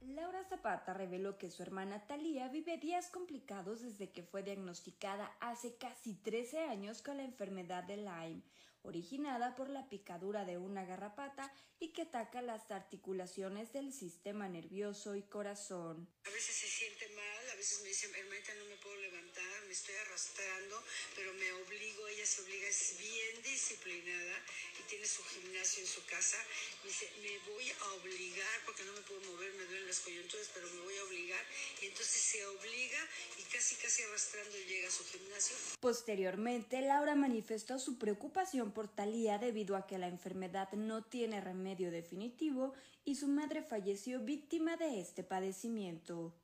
[0.00, 5.76] Laura Zapata reveló que su hermana Talía vive días complicados desde que fue diagnosticada hace
[5.76, 8.42] casi 13 años con la enfermedad de Lyme,
[8.82, 15.14] originada por la picadura de una garrapata y que ataca las articulaciones del sistema nervioso
[15.14, 16.08] y corazón.
[16.26, 17.21] A veces se siente mal,
[17.62, 20.82] veces me dice, hermanita, no me puedo levantar, me estoy arrastrando,
[21.14, 24.36] pero me obligo, ella se obliga, es bien disciplinada
[24.80, 26.38] y tiene su gimnasio en su casa.
[26.82, 30.50] Me dice, me voy a obligar, porque no me puedo mover, me duelen las coyunturas,
[30.52, 31.44] pero me voy a obligar.
[31.80, 32.98] Y entonces se obliga
[33.38, 35.54] y casi, casi arrastrando llega a su gimnasio.
[35.78, 41.92] Posteriormente, Laura manifestó su preocupación por Talía debido a que la enfermedad no tiene remedio
[41.92, 46.34] definitivo y su madre falleció víctima de este padecimiento.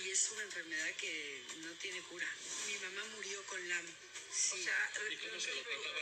[0.00, 2.26] Y es una enfermedad que no tiene cura.
[2.66, 3.86] Mi mamá murió con LAM.
[4.32, 4.60] Sí.
[4.60, 4.92] O sea,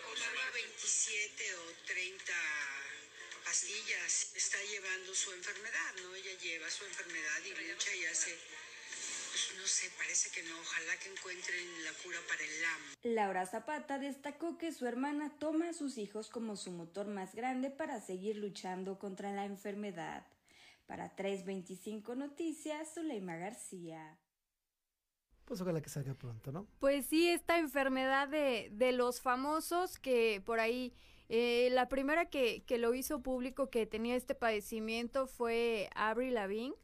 [0.02, 2.32] tomaba 27 o 30
[3.44, 4.32] pastillas.
[4.36, 6.14] Está llevando su enfermedad, ¿no?
[6.14, 8.38] Ella lleva su enfermedad y lucha y hace...
[9.30, 10.58] Pues no sé, parece que no.
[10.60, 12.96] Ojalá que encuentren la cura para el LAM.
[13.14, 17.70] Laura Zapata destacó que su hermana toma a sus hijos como su motor más grande
[17.70, 20.26] para seguir luchando contra la enfermedad.
[20.90, 24.18] Para 325 Noticias, Zuleima García.
[25.44, 26.66] Pues ojalá que salga pronto, ¿no?
[26.80, 30.92] Pues sí, esta enfermedad de, de los famosos que por ahí,
[31.28, 36.74] eh, la primera que, que lo hizo público que tenía este padecimiento fue Avril Lavigne.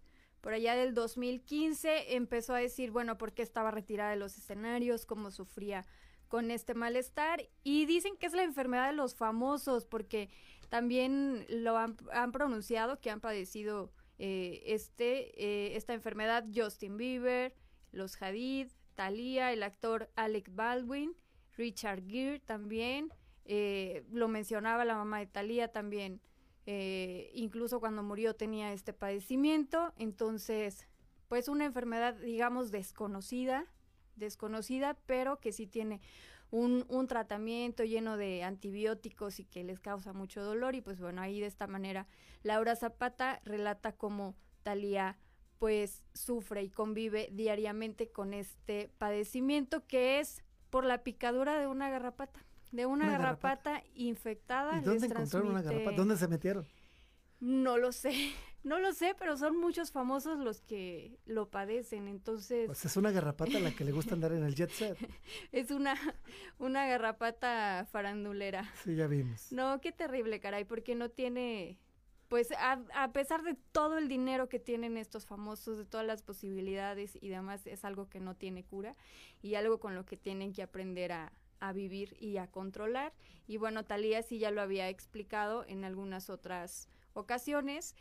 [0.40, 5.04] Por allá del 2015 empezó a decir, bueno, por qué estaba retirada de los escenarios,
[5.04, 5.84] cómo sufría
[6.28, 7.48] con este malestar.
[7.64, 10.30] Y dicen que es la enfermedad de los famosos, porque
[10.68, 17.54] también lo han, han pronunciado que han padecido eh, este, eh, esta enfermedad Justin Bieber,
[17.92, 21.14] los Hadid, Thalía, el actor Alec Baldwin,
[21.56, 23.12] Richard Gere también,
[23.44, 26.20] eh, lo mencionaba la mamá de Thalía también,
[26.66, 30.88] eh, incluso cuando murió tenía este padecimiento, entonces,
[31.28, 33.66] pues una enfermedad, digamos, desconocida,
[34.16, 36.00] desconocida, pero que sí tiene
[36.50, 40.74] un, un, tratamiento lleno de antibióticos y que les causa mucho dolor.
[40.74, 42.06] Y pues bueno, ahí de esta manera
[42.42, 45.16] Laura Zapata relata cómo Talía
[45.58, 51.88] pues sufre y convive diariamente con este padecimiento que es por la picadura de una
[51.88, 53.90] garrapata, de una, Una garrapata, garrapata.
[53.94, 54.78] infectada.
[54.78, 55.96] ¿Y dónde les encontraron una garrapata?
[55.96, 56.66] ¿Dónde se metieron?
[57.40, 58.12] No lo sé,
[58.66, 63.12] no lo sé, pero son muchos famosos los que lo padecen, entonces Pues es una
[63.12, 64.98] garrapata a la que le gusta andar en el jet set.
[65.52, 65.94] es una,
[66.58, 68.68] una garrapata farandulera.
[68.82, 69.52] Sí, ya vimos.
[69.52, 71.78] No, qué terrible, caray, porque no tiene,
[72.26, 76.22] pues a, a pesar de todo el dinero que tienen estos famosos, de todas las
[76.22, 78.96] posibilidades y demás, es algo que no tiene cura
[79.42, 83.12] y algo con lo que tienen que aprender a, a vivir y a controlar.
[83.46, 87.94] Y bueno, Talía sí ya lo había explicado en algunas otras ocasiones.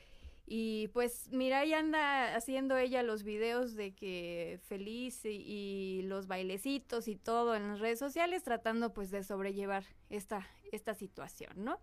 [0.47, 6.27] Y pues mira, ahí anda haciendo ella los videos de que feliz y, y los
[6.27, 11.79] bailecitos y todo en las redes sociales, tratando pues de sobrellevar esta, esta situación, ¿no?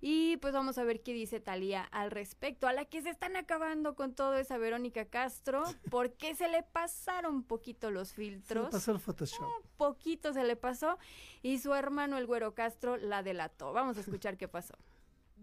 [0.00, 3.36] Y pues vamos a ver qué dice Talía al respecto, a la que se están
[3.36, 8.30] acabando con todo esa Verónica Castro, porque se le pasaron un poquito los Se le
[8.30, 9.48] filtros pasó el Photoshop.
[9.76, 10.98] poquito se le pasó
[11.42, 13.72] y su hermano el güero Castro la delató.
[13.72, 14.74] Vamos a escuchar qué pasó.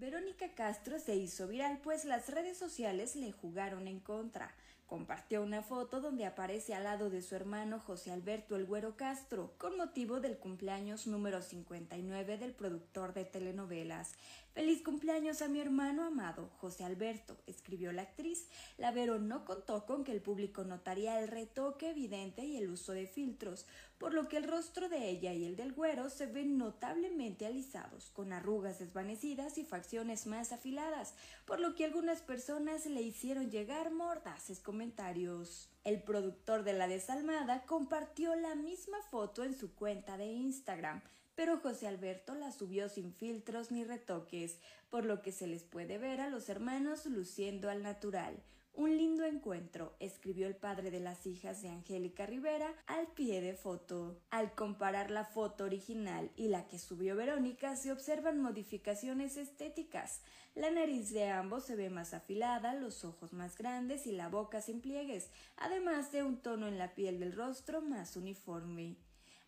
[0.02, 4.52] Verónica Castro se hizo viral pues las redes sociales le jugaron en contra.
[4.88, 9.54] Compartió una foto donde aparece al lado de su hermano José Alberto El Güero Castro,
[9.60, 14.14] con motivo del cumpleaños número 59 del productor de telenovelas.
[14.54, 18.50] Feliz cumpleaños a mi hermano amado, José Alberto, escribió la actriz.
[18.78, 22.92] La Vero no contó con que el público notaría el retoque evidente y el uso
[22.92, 23.68] de filtros,
[24.02, 28.10] por lo que el rostro de ella y el del güero se ven notablemente alisados,
[28.10, 31.14] con arrugas desvanecidas y facciones más afiladas,
[31.46, 35.70] por lo que algunas personas le hicieron llegar mordaces comentarios.
[35.84, 41.04] El productor de La Desalmada compartió la misma foto en su cuenta de Instagram,
[41.36, 44.58] pero José Alberto la subió sin filtros ni retoques,
[44.90, 48.42] por lo que se les puede ver a los hermanos luciendo al natural.
[48.74, 53.54] Un lindo encuentro, escribió el padre de las hijas de Angélica Rivera al pie de
[53.54, 54.22] foto.
[54.30, 60.22] Al comparar la foto original y la que subió Verónica, se observan modificaciones estéticas.
[60.56, 64.62] La nariz de ambos se ve más afilada, los ojos más grandes y la boca
[64.62, 68.96] sin pliegues, además de un tono en la piel del rostro más uniforme.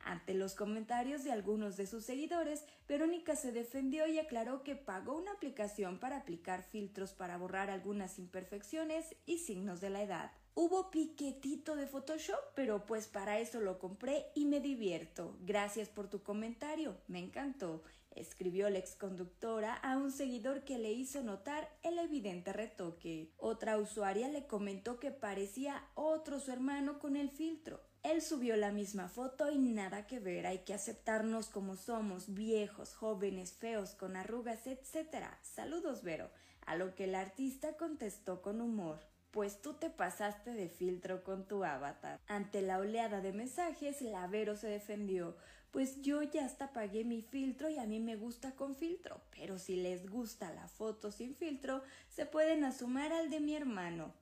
[0.06, 5.18] Ante los comentarios de algunos de sus seguidores, Verónica se defendió y aclaró que pagó
[5.18, 10.32] una aplicación para aplicar filtros para borrar algunas imperfecciones y signos de la edad.
[10.56, 15.36] Hubo piquetito de Photoshop, pero pues para eso lo compré y me divierto.
[15.42, 17.82] Gracias por tu comentario, me encantó.
[18.12, 23.32] Escribió la exconductora a un seguidor que le hizo notar el evidente retoque.
[23.38, 27.80] Otra usuaria le comentó que parecía otro su hermano con el filtro.
[28.04, 32.94] Él subió la misma foto y nada que ver, hay que aceptarnos como somos, viejos,
[32.94, 35.28] jóvenes, feos, con arrugas, etc.
[35.42, 36.30] Saludos, Vero.
[36.66, 39.00] A lo que el artista contestó con humor.
[39.32, 42.20] Pues tú te pasaste de filtro con tu avatar.
[42.28, 45.38] Ante la oleada de mensajes, la Vero se defendió.
[45.72, 49.22] Pues yo ya hasta pagué mi filtro y a mí me gusta con filtro.
[49.32, 54.14] Pero si les gusta la foto sin filtro, se pueden asumar al de mi hermano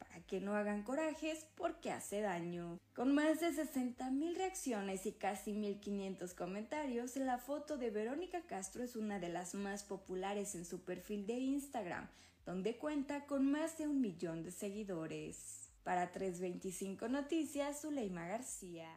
[0.00, 2.80] para que no hagan corajes porque hace daño.
[2.96, 8.82] Con más de 60 mil reacciones y casi 1500 comentarios, la foto de Verónica Castro
[8.82, 12.08] es una de las más populares en su perfil de Instagram,
[12.46, 15.70] donde cuenta con más de un millón de seguidores.
[15.84, 18.88] Para 325 Noticias, Zuleima García.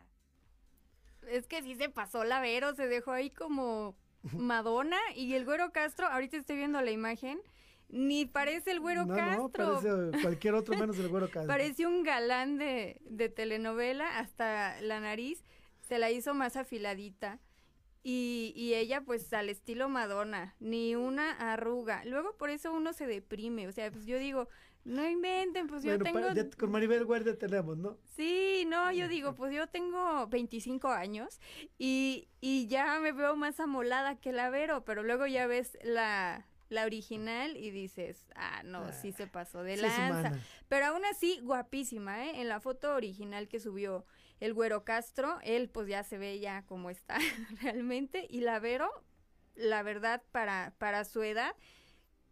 [1.27, 3.95] Es que sí se pasó la Vero, se dejó ahí como
[4.31, 7.39] Madonna y el güero Castro, ahorita estoy viendo la imagen,
[7.93, 9.73] ni parece el güero no, Castro.
[9.73, 11.47] no, parece cualquier otro menos el güero Castro.
[11.47, 15.43] Parece un galán de, de telenovela, hasta la nariz
[15.81, 17.39] se la hizo más afiladita.
[18.05, 22.03] Y, y ella pues al estilo Madonna, ni una arruga.
[22.03, 24.49] Luego por eso uno se deprime, o sea, pues yo digo,
[24.83, 26.33] no inventen, pues yo tengo...
[26.33, 27.97] ya con Maribel Guardia tenemos, ¿no?
[28.15, 31.39] Sí, no, yo digo, pues yo tengo 25 años
[31.77, 36.45] y, y ya me veo más amolada que la Vero, pero luego ya ves la,
[36.73, 40.31] la original y dices, ah, no, sí se pasó de sí lanza.
[40.67, 42.41] pero aún así, guapísima, ¿eh?
[42.41, 44.05] En la foto original que subió
[44.39, 47.17] el Güero Castro, él pues ya se ve ya como está
[47.61, 48.89] realmente y la Vero,
[49.55, 51.55] la verdad, para, para su edad,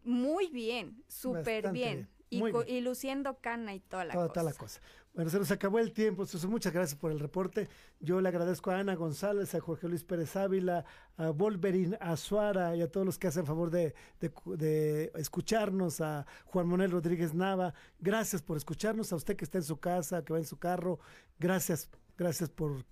[0.04, 1.72] muy bien, súper bien.
[1.72, 2.64] bien, Y, bien.
[2.66, 4.34] y luciendo cana y toda la toda, cosa.
[4.40, 4.80] toda la cosa.
[5.14, 6.24] Bueno, se nos acabó el tiempo.
[6.24, 7.68] Suso, muchas gracias por el reporte.
[8.00, 10.86] Yo le agradezco a Ana González, a Jorge Luis Pérez Ávila,
[11.18, 15.12] a Wolverine, a Suara y a todos los que hacen favor de, de cu- de
[15.16, 17.74] escucharnos, a Juan Manuel Rodríguez Nava.
[17.98, 20.98] Gracias por escucharnos, a usted que está en su casa, que va en su carro.
[21.38, 22.86] Gracias, gracias por,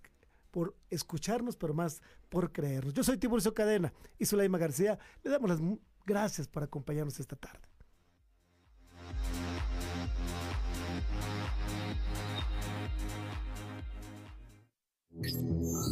[0.51, 2.93] por escucharnos, pero más por creernos.
[2.93, 4.99] Yo soy Tiburcio Cadena y Sulaima García.
[5.25, 5.61] Le damos las
[6.05, 7.70] gracias por acompañarnos esta tarde.
[15.23, 15.91] えっ?